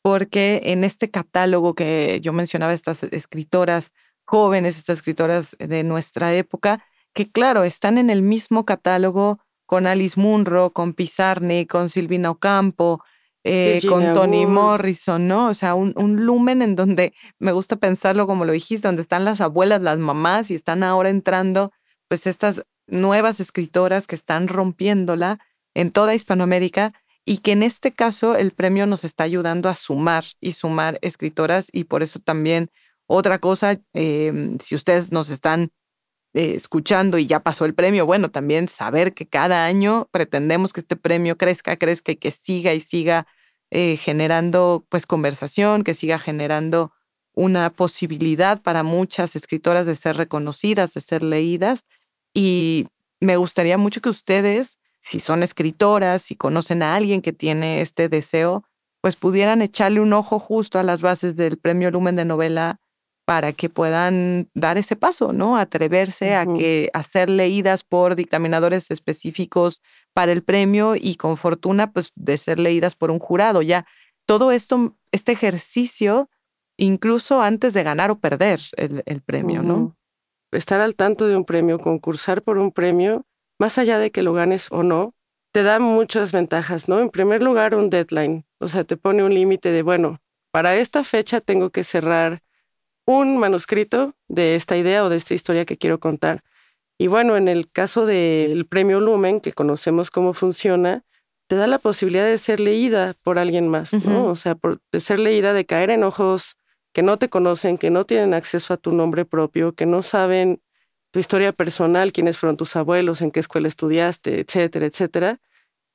porque 0.01 0.61
en 0.65 0.83
este 0.83 1.09
catálogo 1.09 1.75
que 1.75 2.19
yo 2.21 2.33
mencionaba, 2.33 2.73
estas 2.73 3.03
escritoras 3.03 3.91
jóvenes, 4.25 4.77
estas 4.77 4.99
escritoras 4.99 5.55
de 5.59 5.83
nuestra 5.83 6.33
época, 6.33 6.83
que 7.13 7.31
claro, 7.31 7.63
están 7.63 7.97
en 7.97 8.09
el 8.09 8.21
mismo 8.23 8.65
catálogo 8.65 9.39
con 9.65 9.87
Alice 9.87 10.19
Munro, 10.19 10.71
con 10.71 10.93
Pizarni, 10.93 11.65
con 11.65 11.89
Silvina 11.89 12.31
Ocampo, 12.31 13.03
eh, 13.43 13.82
con 13.88 14.13
Toni 14.13 14.45
Morrison, 14.45 15.27
¿no? 15.27 15.47
O 15.47 15.53
sea, 15.53 15.75
un, 15.75 15.93
un, 15.97 16.25
lumen 16.25 16.62
en 16.62 16.75
donde 16.75 17.13
me 17.39 17.51
gusta 17.51 17.75
pensarlo 17.75 18.25
como 18.25 18.45
lo 18.45 18.53
dijiste, 18.53 18.88
donde 18.88 19.01
están 19.01 19.25
las 19.25 19.41
abuelas, 19.41 19.82
las 19.82 19.97
mamás 19.97 20.49
y 20.49 20.56
están 20.56 20.84
ahora 20.84 21.10
entrando 21.10 21.71
pues 22.08 22.27
estas 22.27 22.63
nuevas 22.88 23.39
escritoras 23.39 24.08
que 24.08 24.15
están 24.15 24.47
rompiéndola 24.47 25.39
en 25.73 25.91
toda 25.91 26.15
Hispanoamérica 26.15 26.93
y 27.25 27.38
que 27.38 27.53
en 27.53 27.63
este 27.63 27.91
caso 27.91 28.36
el 28.36 28.51
premio 28.51 28.86
nos 28.86 29.03
está 29.03 29.23
ayudando 29.23 29.69
a 29.69 29.75
sumar 29.75 30.23
y 30.39 30.53
sumar 30.53 30.99
escritoras 31.01 31.67
y 31.71 31.86
por 31.86 32.03
eso 32.03 32.19
también 32.19 32.69
otra 33.08 33.39
cosa, 33.39 33.79
em, 33.93 34.58
si 34.60 34.75
ustedes 34.75 35.12
nos 35.12 35.29
están 35.29 35.71
eh, 36.33 36.55
escuchando 36.55 37.17
y 37.19 37.27
ya 37.27 37.41
pasó 37.41 37.65
el 37.65 37.75
premio, 37.75 38.05
bueno, 38.05 38.31
también 38.31 38.67
saber 38.67 39.13
que 39.13 39.27
cada 39.27 39.65
año 39.65 40.07
pretendemos 40.11 40.73
que 40.73 40.79
este 40.79 40.95
premio 40.95 41.37
crezca, 41.37 41.77
crezca 41.77 42.11
y 42.11 42.15
que 42.15 42.31
siga 42.31 42.73
y 42.73 42.79
siga 42.79 43.27
eh, 43.69 43.97
generando 43.97 44.85
pues 44.89 45.05
conversación, 45.05 45.83
que 45.83 45.93
siga 45.93 46.19
generando 46.19 46.91
una 47.33 47.69
posibilidad 47.71 48.61
para 48.61 48.83
muchas 48.83 49.35
escritoras 49.35 49.85
de 49.85 49.95
ser 49.95 50.17
reconocidas, 50.17 50.93
de 50.93 51.01
ser 51.01 51.23
leídas. 51.23 51.85
Y 52.33 52.87
me 53.19 53.37
gustaría 53.37 53.77
mucho 53.77 54.01
que 54.01 54.09
ustedes, 54.09 54.79
si 55.01 55.19
son 55.19 55.43
escritoras, 55.43 56.23
si 56.23 56.35
conocen 56.35 56.83
a 56.83 56.95
alguien 56.95 57.21
que 57.21 57.33
tiene 57.33 57.81
este 57.81 58.09
deseo, 58.09 58.63
pues 59.01 59.15
pudieran 59.15 59.61
echarle 59.61 59.99
un 59.99 60.13
ojo 60.13 60.39
justo 60.39 60.79
a 60.79 60.83
las 60.83 61.01
bases 61.01 61.35
del 61.35 61.57
Premio 61.57 61.91
Lumen 61.91 62.15
de 62.15 62.25
Novela 62.25 62.79
para 63.25 63.53
que 63.53 63.69
puedan 63.69 64.49
dar 64.53 64.77
ese 64.77 64.95
paso, 64.95 65.31
¿no? 65.31 65.57
Atreverse 65.57 66.36
a 66.36 66.45
que 66.45 66.89
a 66.93 67.03
ser 67.03 67.29
leídas 67.29 67.83
por 67.83 68.15
dictaminadores 68.15 68.91
específicos 68.91 69.81
para 70.13 70.31
el 70.31 70.43
premio 70.43 70.95
y 70.95 71.15
con 71.15 71.38
fortuna 71.38 71.91
pues 71.91 72.12
de 72.15 72.38
ser 72.38 72.59
leídas 72.59 72.95
por 72.95 73.12
un 73.12 73.19
jurado. 73.19 73.62
Ya 73.62 73.86
todo 74.25 74.51
esto, 74.51 74.95
este 75.12 75.31
ejercicio, 75.31 76.29
incluso 76.77 77.41
antes 77.41 77.73
de 77.73 77.83
ganar 77.83 78.12
o 78.12 78.19
perder 78.19 78.59
el, 78.75 79.21
premio, 79.21 79.63
¿no? 79.63 79.95
Estar 80.51 80.81
al 80.81 80.95
tanto 80.95 81.27
de 81.27 81.38
un 81.38 81.45
premio, 81.45 81.79
concursar 81.79 82.41
por 82.41 82.57
un 82.57 82.71
premio, 82.71 83.25
más 83.57 83.77
allá 83.77 83.99
de 83.99 84.12
que 84.12 84.21
lo 84.21 84.33
ganes 84.33 84.67
o 84.71 84.83
no, 84.83 85.15
te 85.53 85.63
da 85.63 85.79
muchas 85.79 86.31
ventajas, 86.31 86.89
¿no? 86.89 86.99
En 86.99 87.09
primer 87.09 87.41
lugar, 87.41 87.75
un 87.75 87.89
deadline, 87.89 88.45
o 88.59 88.67
sea, 88.67 88.83
te 88.83 88.97
pone 88.97 89.23
un 89.23 89.33
límite 89.33 89.71
de, 89.71 89.81
bueno, 89.81 90.19
para 90.51 90.75
esta 90.75 91.03
fecha 91.03 91.41
tengo 91.41 91.69
que 91.69 91.83
cerrar 91.83 92.41
un 93.05 93.37
manuscrito 93.37 94.13
de 94.27 94.55
esta 94.55 94.77
idea 94.77 95.03
o 95.03 95.09
de 95.09 95.17
esta 95.17 95.33
historia 95.33 95.65
que 95.65 95.77
quiero 95.77 95.99
contar. 95.99 96.43
Y 96.97 97.07
bueno, 97.07 97.35
en 97.35 97.47
el 97.47 97.69
caso 97.69 98.05
del 98.05 98.65
premio 98.65 98.99
Lumen, 98.99 99.41
que 99.41 99.53
conocemos 99.53 100.11
cómo 100.11 100.33
funciona, 100.33 101.03
te 101.47 101.55
da 101.55 101.67
la 101.67 101.79
posibilidad 101.79 102.25
de 102.25 102.37
ser 102.37 102.59
leída 102.59 103.15
por 103.23 103.37
alguien 103.37 103.67
más, 103.67 103.93
¿no? 103.93 104.27
O 104.27 104.35
sea, 104.35 104.57
de 104.91 104.99
ser 104.99 105.19
leída, 105.19 105.53
de 105.53 105.65
caer 105.65 105.89
en 105.89 106.03
ojos 106.03 106.55
que 106.93 107.03
no 107.03 107.17
te 107.17 107.29
conocen, 107.29 107.77
que 107.77 107.89
no 107.89 108.05
tienen 108.05 108.33
acceso 108.33 108.73
a 108.73 108.77
tu 108.77 108.91
nombre 108.91 109.25
propio, 109.25 109.73
que 109.73 109.85
no 109.85 110.01
saben 110.01 110.61
tu 111.11 111.19
historia 111.19 111.51
personal, 111.51 112.11
quiénes 112.13 112.37
fueron 112.37 112.57
tus 112.57 112.75
abuelos, 112.75 113.21
en 113.21 113.31
qué 113.31 113.39
escuela 113.39 113.67
estudiaste, 113.67 114.39
etcétera, 114.39 114.85
etcétera. 114.85 115.39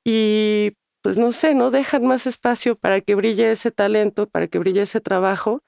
Y 0.05 0.73
pues 1.03 1.17
no 1.17 1.33
sé, 1.33 1.55
no 1.55 1.71
dejan 1.71 2.05
más 2.07 2.27
espacio 2.27 2.77
para 2.77 3.01
que 3.01 3.15
brille 3.15 3.51
ese 3.51 3.71
talento, 3.71 4.29
para 4.29 4.49
que 4.49 4.59
brille 4.59 4.83
ese 4.83 5.01
trabajo 5.01 5.63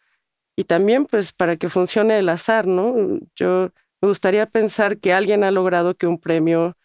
y 0.60 0.64
también 0.64 1.06
pues 1.06 1.32
para 1.32 1.56
que 1.56 1.70
funcione 1.70 2.18
el 2.18 2.28
azar, 2.28 2.66
¿no? 2.66 3.18
Yo 3.34 3.70
me 4.02 4.08
gustaría 4.08 4.44
pensar 4.44 4.98
que 4.98 5.14
alguien 5.14 5.42
ha 5.42 5.50
logrado 5.50 5.94
que 5.94 6.06
un 6.06 6.18
premio 6.18 6.76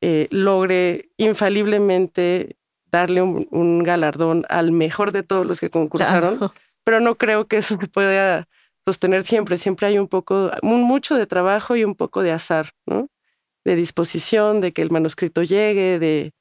eh, 0.00 0.28
logre 0.30 1.10
infaliblemente 1.16 2.56
darle 2.92 3.22
un, 3.22 3.82
galardón 3.82 4.44
al 4.48 4.70
mejor 4.70 5.10
de 5.10 5.24
todos 5.24 5.46
los 5.46 5.58
que 5.58 5.68
concursaron, 5.68 6.38
pero 6.84 7.00
no 7.00 7.16
creo 7.16 7.48
que 7.48 7.56
eso 7.56 7.76
se 7.76 7.88
pueda 7.88 8.46
sostener 8.84 9.24
siempre. 9.24 9.56
Siempre 9.56 9.88
hay 9.88 9.98
un 9.98 10.06
poco, 10.06 10.52
mucho 10.62 11.16
de 11.16 11.26
trabajo 11.26 11.74
y 11.74 11.82
un 11.82 11.96
poco 11.96 12.22
de 12.22 12.30
azar, 12.30 12.70
¿no? 12.86 13.08
De 13.64 13.74
disposición, 13.74 14.60
de 14.60 14.70
que 14.70 14.82
el 14.82 14.92
manuscrito 14.92 15.42
llegue, 15.42 15.98
de, 15.98 16.34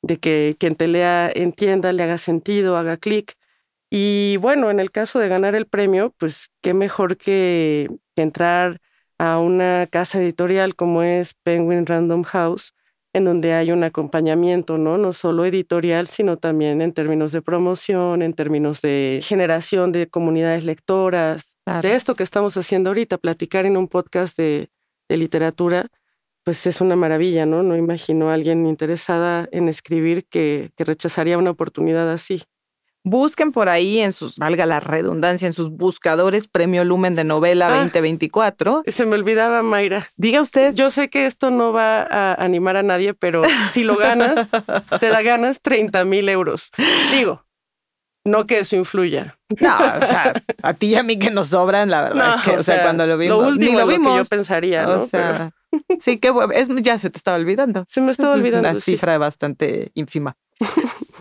de 0.00 0.16
que 0.16 0.56
quien 0.58 0.76
te 0.76 0.88
lea 0.88 1.30
entienda, 1.34 1.92
le 1.92 2.04
haga 2.04 2.16
sentido, 2.16 2.78
haga 2.78 2.96
clic. 2.96 3.34
Y 3.90 4.36
bueno, 4.38 4.70
en 4.70 4.80
el 4.80 4.90
caso 4.90 5.18
de 5.18 5.28
ganar 5.28 5.54
el 5.54 5.66
premio, 5.66 6.14
pues 6.18 6.50
qué 6.60 6.74
mejor 6.74 7.16
que, 7.16 7.88
entrar 8.16 8.80
a 9.18 9.38
una 9.38 9.86
casa 9.90 10.20
editorial 10.20 10.74
como 10.74 11.02
es 11.02 11.34
Penguin 11.34 11.86
Random 11.86 12.24
House, 12.24 12.74
en 13.12 13.24
donde 13.24 13.54
hay 13.54 13.72
un 13.72 13.84
acompañamiento, 13.84 14.76
¿no? 14.76 14.98
No 14.98 15.12
solo 15.12 15.44
editorial, 15.44 16.06
sino 16.08 16.36
también 16.36 16.82
en 16.82 16.92
términos 16.92 17.32
de 17.32 17.42
promoción, 17.42 18.22
en 18.22 18.34
términos 18.34 18.82
de 18.82 19.20
generación 19.22 19.92
de 19.92 20.08
comunidades 20.08 20.64
lectoras, 20.64 21.56
de 21.82 21.94
esto 21.94 22.14
que 22.14 22.22
estamos 22.22 22.56
haciendo 22.56 22.90
ahorita, 22.90 23.18
platicar 23.18 23.66
en 23.66 23.76
un 23.76 23.88
podcast 23.88 24.36
de, 24.36 24.68
de 25.08 25.16
literatura, 25.16 25.88
pues 26.44 26.66
es 26.66 26.80
una 26.80 26.96
maravilla, 26.96 27.46
¿no? 27.46 27.62
No 27.62 27.76
imagino 27.76 28.30
a 28.30 28.34
alguien 28.34 28.66
interesada 28.66 29.48
en 29.52 29.68
escribir 29.68 30.26
que, 30.26 30.70
que 30.76 30.84
rechazaría 30.84 31.38
una 31.38 31.50
oportunidad 31.50 32.10
así. 32.10 32.42
Busquen 33.08 33.52
por 33.52 33.70
ahí 33.70 34.00
en 34.00 34.12
sus, 34.12 34.36
valga 34.36 34.66
la 34.66 34.80
redundancia, 34.80 35.46
en 35.46 35.54
sus 35.54 35.70
buscadores 35.70 36.46
Premio 36.46 36.84
Lumen 36.84 37.16
de 37.16 37.24
Novela 37.24 37.70
2024. 37.70 38.82
Ah, 38.86 38.90
se 38.90 39.06
me 39.06 39.14
olvidaba, 39.14 39.62
Mayra. 39.62 40.08
Diga 40.16 40.42
usted. 40.42 40.74
Yo 40.74 40.90
sé 40.90 41.08
que 41.08 41.24
esto 41.24 41.50
no 41.50 41.72
va 41.72 42.02
a 42.02 42.34
animar 42.34 42.76
a 42.76 42.82
nadie, 42.82 43.14
pero 43.14 43.42
si 43.72 43.82
lo 43.82 43.96
ganas, 43.96 44.46
te 45.00 45.08
da 45.08 45.22
ganas 45.22 45.62
30 45.62 46.04
mil 46.04 46.28
euros. 46.28 46.70
Digo, 47.10 47.46
no 48.24 48.46
que 48.46 48.58
eso 48.58 48.76
influya. 48.76 49.38
No, 49.58 49.74
o 49.74 50.04
sea, 50.04 50.34
a 50.62 50.74
ti 50.74 50.88
y 50.88 50.96
a 50.96 51.02
mí 51.02 51.18
que 51.18 51.30
nos 51.30 51.48
sobran, 51.48 51.88
la 51.88 52.02
verdad 52.02 52.34
es 52.36 52.42
que, 52.42 52.50
o, 52.58 52.62
sea, 52.62 52.82
cuando 52.82 53.06
lo 53.06 53.16
vimos, 53.16 53.38
lo 53.38 53.48
último 53.48 53.78
lo 53.78 53.86
vimos. 53.86 54.12
que 54.12 54.18
yo 54.18 54.24
pensaría, 54.26 54.82
¿no? 54.82 54.96
O 54.96 55.00
sea, 55.00 55.52
sí, 55.98 56.18
que 56.18 56.30
es, 56.54 56.68
ya 56.82 56.98
se 56.98 57.08
te 57.08 57.16
estaba 57.16 57.38
olvidando. 57.38 57.86
Se 57.88 58.02
me 58.02 58.10
estaba 58.10 58.32
olvidando. 58.34 58.68
Una 58.68 58.78
cifra 58.78 59.16
bastante 59.16 59.92
ínfima. 59.94 60.36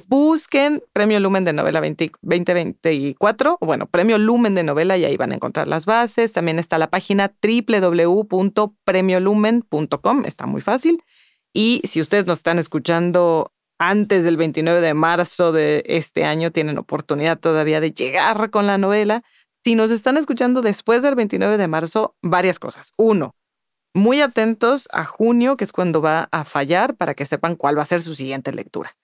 Busquen 0.08 0.82
Premio 0.93 1.19
Lumen 1.19 1.43
de 1.43 1.52
Novela 1.54 1.82
2024, 1.82 3.58
bueno, 3.62 3.86
Premio 3.88 4.17
Lumen 4.17 4.56
de 4.56 4.63
Novela 4.63 4.97
y 4.97 5.06
ahí 5.06 5.15
van 5.17 5.34
a 5.34 5.36
encontrar 5.36 5.67
las 5.67 5.86
bases. 5.86 6.34
También 6.34 6.58
está 6.60 6.78
la 6.78 6.89
página 6.89 7.34
www.premiolumen.com, 7.41 10.26
está 10.26 10.45
muy 10.45 10.62
fácil. 10.62 11.04
Y 11.54 11.82
si 11.88 12.02
ustedes 12.02 12.26
nos 12.26 12.39
están 12.39 12.60
escuchando 12.60 13.54
antes 13.80 14.23
del 14.23 14.38
29 14.38 14.82
de 14.82 14.93
marzo 14.93 15.52
de 15.52 15.84
este 15.88 16.23
año, 16.23 16.52
tienen 16.52 16.78
oportunidad 16.78 17.39
todavía 17.39 17.82
de 17.82 17.91
llegar 17.91 18.50
con 18.50 18.67
la 18.67 18.78
novela. 18.78 19.23
Si 19.63 19.76
nos 19.76 19.91
están 19.91 20.17
escuchando 20.17 20.62
después 20.62 21.02
del 21.02 21.15
29 21.15 21.58
de 21.58 21.67
marzo, 21.67 22.15
varias 22.21 22.60
cosas. 22.60 22.93
Uno, 22.95 23.36
muy 23.93 24.21
atentos 24.21 24.88
a 24.91 25.04
junio, 25.04 25.58
que 25.58 25.63
es 25.63 25.73
cuando 25.73 26.02
va 26.02 26.30
a 26.32 26.45
fallar, 26.45 26.95
para 26.95 27.13
que 27.13 27.26
sepan 27.26 27.56
cuál 27.56 27.78
va 27.78 27.84
a 27.84 27.88
ser 27.88 28.02
su 28.02 28.15
siguiente 28.15 28.54
lectura. 28.54 28.95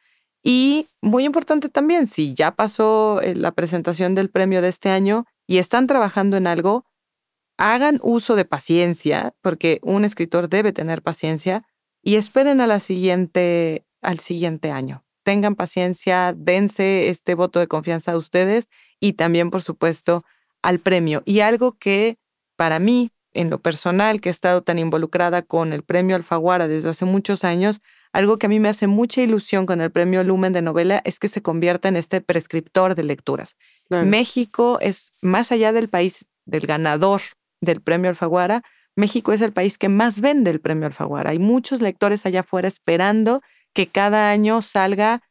Y 0.43 0.87
muy 1.01 1.23
importante 1.23 1.69
también, 1.69 2.07
si 2.07 2.33
ya 2.33 2.51
pasó 2.51 3.21
eh, 3.21 3.33
la 3.33 3.53
presentación 3.53 4.13
del 4.13 4.29
premio 4.29 4.61
de 4.61 4.67
este 4.67 4.89
año 4.89 5.25
y 5.47 5.57
están 5.57 5.87
trabajando 5.87 6.35
en 6.35 6.47
algo, 6.47 6.85
hagan 7.57 7.99
uso 8.03 8.35
de 8.35 8.43
paciencia, 8.43 9.33
porque 9.41 9.79
un 9.83 10.03
escritor 10.03 10.49
debe 10.49 10.73
tener 10.73 11.01
paciencia, 11.01 11.65
y 12.01 12.15
esperen 12.15 12.59
a 12.59 12.79
siguiente, 12.81 13.85
al 14.01 14.19
siguiente 14.19 14.71
año. 14.71 15.05
Tengan 15.23 15.55
paciencia, 15.55 16.33
dense 16.35 17.09
este 17.09 17.33
voto 17.33 17.59
de 17.61 17.67
confianza 17.67 18.11
a 18.11 18.17
ustedes 18.17 18.67
y 18.99 19.13
también, 19.13 19.49
por 19.49 19.61
supuesto, 19.61 20.25
al 20.61 20.79
premio. 20.79 21.23
Y 21.25 21.39
algo 21.39 21.77
que 21.77 22.17
para 22.57 22.79
mí, 22.79 23.11
en 23.33 23.49
lo 23.49 23.61
personal, 23.61 24.19
que 24.19 24.27
he 24.27 24.31
estado 24.31 24.61
tan 24.63 24.79
involucrada 24.79 25.41
con 25.41 25.71
el 25.71 25.83
premio 25.83 26.17
Alfaguara 26.17 26.67
desde 26.67 26.89
hace 26.89 27.05
muchos 27.05 27.45
años, 27.45 27.79
algo 28.13 28.37
que 28.37 28.45
a 28.45 28.49
mí 28.49 28.59
me 28.59 28.69
hace 28.69 28.85
mucha 28.85 29.21
ilusión 29.21 29.65
con 29.65 29.81
el 29.81 29.91
premio 29.91 30.23
Lumen 30.23 30.53
de 30.53 30.61
novela 30.61 31.01
es 31.03 31.17
que 31.17 31.27
se 31.27 31.41
convierta 31.41 31.89
en 31.89 31.97
este 31.97 32.21
prescriptor 32.21 32.93
de 32.93 33.03
lecturas. 33.03 33.57
México 33.89 34.77
es, 34.81 35.11
más 35.21 35.51
allá 35.51 35.73
del 35.73 35.89
país 35.89 36.25
del 36.45 36.67
ganador 36.67 37.21
del 37.59 37.81
premio 37.81 38.09
Alfaguara, 38.09 38.61
México 38.95 39.33
es 39.33 39.41
el 39.41 39.51
país 39.51 39.79
que 39.79 39.89
más 39.89 40.21
vende 40.21 40.51
el 40.51 40.61
premio 40.61 40.85
Alfaguara. 40.85 41.31
Hay 41.31 41.39
muchos 41.39 41.81
lectores 41.81 42.25
allá 42.25 42.41
afuera 42.41 42.67
esperando 42.67 43.41
que 43.73 43.87
cada 43.87 44.29
año 44.29 44.61
salga, 44.61 45.21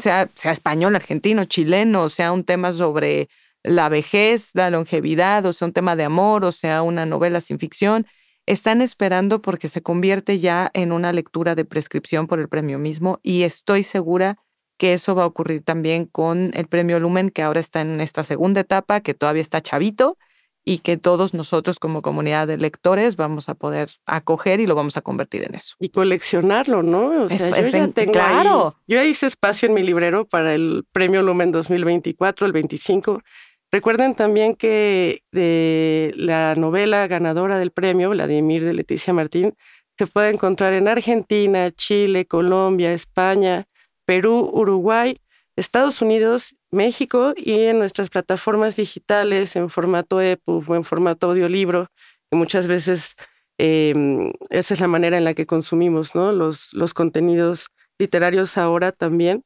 sea, 0.00 0.28
sea 0.34 0.52
español, 0.52 0.96
argentino, 0.96 1.46
chileno, 1.46 2.10
sea 2.10 2.32
un 2.32 2.44
tema 2.44 2.72
sobre 2.72 3.30
la 3.62 3.88
vejez, 3.88 4.50
la 4.52 4.68
longevidad, 4.68 5.46
o 5.46 5.54
sea 5.54 5.66
un 5.66 5.72
tema 5.72 5.96
de 5.96 6.04
amor, 6.04 6.44
o 6.44 6.52
sea 6.52 6.82
una 6.82 7.06
novela 7.06 7.40
sin 7.40 7.58
ficción 7.58 8.06
están 8.48 8.80
esperando 8.80 9.42
porque 9.42 9.68
se 9.68 9.82
convierte 9.82 10.38
ya 10.38 10.70
en 10.72 10.92
una 10.92 11.12
lectura 11.12 11.54
de 11.54 11.66
prescripción 11.66 12.26
por 12.26 12.40
el 12.40 12.48
premio 12.48 12.78
mismo 12.78 13.20
y 13.22 13.42
estoy 13.42 13.82
segura 13.82 14.38
que 14.78 14.94
eso 14.94 15.14
va 15.14 15.24
a 15.24 15.26
ocurrir 15.26 15.62
también 15.62 16.06
con 16.06 16.50
el 16.54 16.66
premio 16.66 16.98
Lumen, 16.98 17.30
que 17.30 17.42
ahora 17.42 17.60
está 17.60 17.82
en 17.82 18.00
esta 18.00 18.24
segunda 18.24 18.60
etapa, 18.60 19.00
que 19.00 19.12
todavía 19.12 19.42
está 19.42 19.60
chavito 19.60 20.16
y 20.64 20.78
que 20.78 20.96
todos 20.96 21.34
nosotros 21.34 21.78
como 21.78 22.00
comunidad 22.00 22.46
de 22.46 22.56
lectores 22.56 23.16
vamos 23.16 23.48
a 23.48 23.54
poder 23.54 23.90
acoger 24.06 24.60
y 24.60 24.66
lo 24.66 24.74
vamos 24.74 24.96
a 24.96 25.02
convertir 25.02 25.42
en 25.44 25.54
eso. 25.54 25.74
Y 25.78 25.90
coleccionarlo, 25.90 26.82
¿no? 26.82 27.24
O 27.24 27.28
sea, 27.28 27.60
yo 27.60 27.68
ya 27.68 27.88
tengo 27.88 28.12
claro. 28.12 28.76
yo 28.86 29.02
hice 29.02 29.26
espacio 29.26 29.68
en 29.68 29.74
mi 29.74 29.82
librero 29.82 30.26
para 30.26 30.54
el 30.54 30.84
Premio 30.92 31.22
Lumen 31.22 31.52
2024, 31.52 32.46
el 32.46 32.52
25. 32.52 33.22
Recuerden 33.70 34.14
también 34.14 34.54
que 34.54 35.22
de 35.30 36.14
la 36.16 36.54
novela 36.54 37.06
ganadora 37.06 37.58
del 37.58 37.70
premio, 37.70 38.10
Vladimir 38.10 38.64
de 38.64 38.72
Leticia 38.72 39.12
Martín, 39.12 39.54
se 39.98 40.06
puede 40.06 40.30
encontrar 40.30 40.72
en 40.72 40.88
Argentina, 40.88 41.70
Chile, 41.72 42.26
Colombia, 42.26 42.92
España, 42.92 43.66
Perú, 44.06 44.50
Uruguay, 44.54 45.18
Estados 45.56 46.00
Unidos, 46.00 46.56
México 46.70 47.34
y 47.36 47.64
en 47.64 47.78
nuestras 47.78 48.08
plataformas 48.08 48.76
digitales 48.76 49.56
en 49.56 49.68
formato 49.68 50.20
EPUB 50.20 50.70
o 50.70 50.76
en 50.76 50.84
formato 50.84 51.30
audiolibro, 51.30 51.90
que 52.30 52.36
muchas 52.36 52.66
veces 52.66 53.16
em, 53.58 54.32
esa 54.50 54.74
es 54.74 54.80
la 54.80 54.88
manera 54.88 55.18
en 55.18 55.24
la 55.24 55.34
que 55.34 55.46
consumimos 55.46 56.14
los, 56.14 56.72
los 56.72 56.94
contenidos 56.94 57.68
literarios 57.98 58.56
ahora 58.56 58.92
también. 58.92 59.44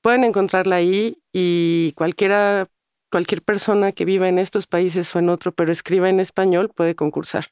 Pueden 0.00 0.24
encontrarla 0.24 0.76
ahí 0.76 1.18
y 1.32 1.92
cualquiera 1.96 2.66
cualquier 3.12 3.42
persona 3.42 3.92
que 3.92 4.06
viva 4.06 4.26
en 4.26 4.38
estos 4.38 4.66
países 4.66 5.14
o 5.14 5.18
en 5.18 5.28
otro, 5.28 5.52
pero 5.52 5.70
escriba 5.70 6.08
en 6.08 6.18
español, 6.18 6.70
puede 6.74 6.94
concursar. 6.94 7.48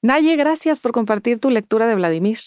Naye, 0.00 0.36
gracias 0.36 0.80
por 0.80 0.92
compartir 0.92 1.38
tu 1.38 1.50
lectura 1.50 1.86
de 1.86 1.94
Vladimir. 1.94 2.38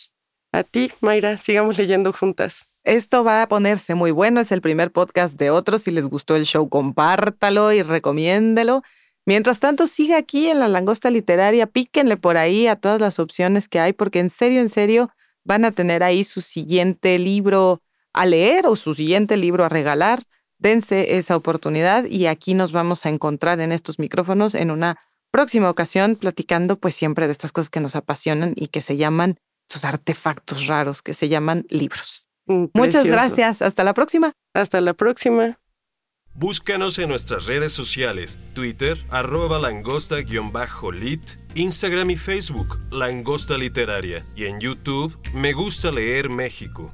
A 0.51 0.63
ti, 0.63 0.91
Mayra, 0.99 1.37
sigamos 1.37 1.77
leyendo 1.77 2.11
juntas. 2.11 2.65
Esto 2.83 3.23
va 3.23 3.43
a 3.43 3.47
ponerse 3.47 3.93
muy 3.93 4.09
bueno, 4.11 4.39
es 4.39 4.51
el 4.51 4.61
primer 4.61 4.91
podcast 4.91 5.37
de 5.37 5.51
otros. 5.51 5.83
Si 5.83 5.91
les 5.91 6.07
gustó 6.07 6.35
el 6.35 6.45
show, 6.45 6.67
compártalo 6.69 7.71
y 7.71 7.83
recomiéndelo. 7.83 8.81
Mientras 9.25 9.59
tanto, 9.59 9.85
siga 9.85 10.17
aquí 10.17 10.47
en 10.47 10.59
la 10.59 10.67
langosta 10.67 11.11
literaria, 11.11 11.67
píquenle 11.67 12.17
por 12.17 12.37
ahí 12.37 12.65
a 12.65 12.77
todas 12.77 12.99
las 12.99 13.19
opciones 13.19 13.67
que 13.67 13.79
hay, 13.79 13.93
porque 13.93 14.19
en 14.19 14.31
serio, 14.31 14.59
en 14.59 14.69
serio, 14.69 15.11
van 15.43 15.65
a 15.65 15.71
tener 15.71 16.01
ahí 16.01 16.23
su 16.23 16.41
siguiente 16.41 17.19
libro 17.19 17.83
a 18.13 18.25
leer 18.25 18.65
o 18.65 18.75
su 18.75 18.95
siguiente 18.95 19.37
libro 19.37 19.65
a 19.65 19.69
regalar 19.69 20.19
dense 20.59 21.17
esa 21.17 21.35
oportunidad 21.35 22.05
y 22.05 22.27
aquí 22.27 22.53
nos 22.53 22.71
vamos 22.71 23.05
a 23.05 23.09
encontrar 23.09 23.59
en 23.59 23.71
estos 23.71 23.99
micrófonos 23.99 24.55
en 24.55 24.71
una 24.71 24.97
próxima 25.31 25.69
ocasión 25.69 26.15
platicando 26.15 26.77
pues 26.77 26.95
siempre 26.95 27.27
de 27.27 27.31
estas 27.31 27.51
cosas 27.51 27.69
que 27.69 27.79
nos 27.79 27.95
apasionan 27.95 28.53
y 28.55 28.67
que 28.67 28.81
se 28.81 28.97
llaman 28.97 29.37
esos 29.69 29.83
artefactos 29.83 30.67
raros 30.67 31.01
que 31.01 31.13
se 31.13 31.29
llaman 31.29 31.65
libros. 31.69 32.27
Mm, 32.45 32.65
Muchas 32.73 33.05
gracias. 33.05 33.61
Hasta 33.61 33.83
la 33.83 33.93
próxima. 33.93 34.33
Hasta 34.53 34.81
la 34.81 34.93
próxima. 34.93 35.59
Búscanos 36.33 36.99
en 36.99 37.09
nuestras 37.09 37.47
redes 37.47 37.73
sociales, 37.73 38.39
Twitter, 38.53 39.03
arroba 39.09 39.57
langosta-lit, 39.57 41.21
Instagram 41.55 42.11
y 42.11 42.15
Facebook, 42.15 42.77
Langosta 42.91 43.57
Literaria, 43.57 44.23
y 44.35 44.45
en 44.45 44.59
YouTube, 44.59 45.17
Me 45.33 45.53
Gusta 45.53 45.91
Leer 45.91 46.29
México. 46.29 46.93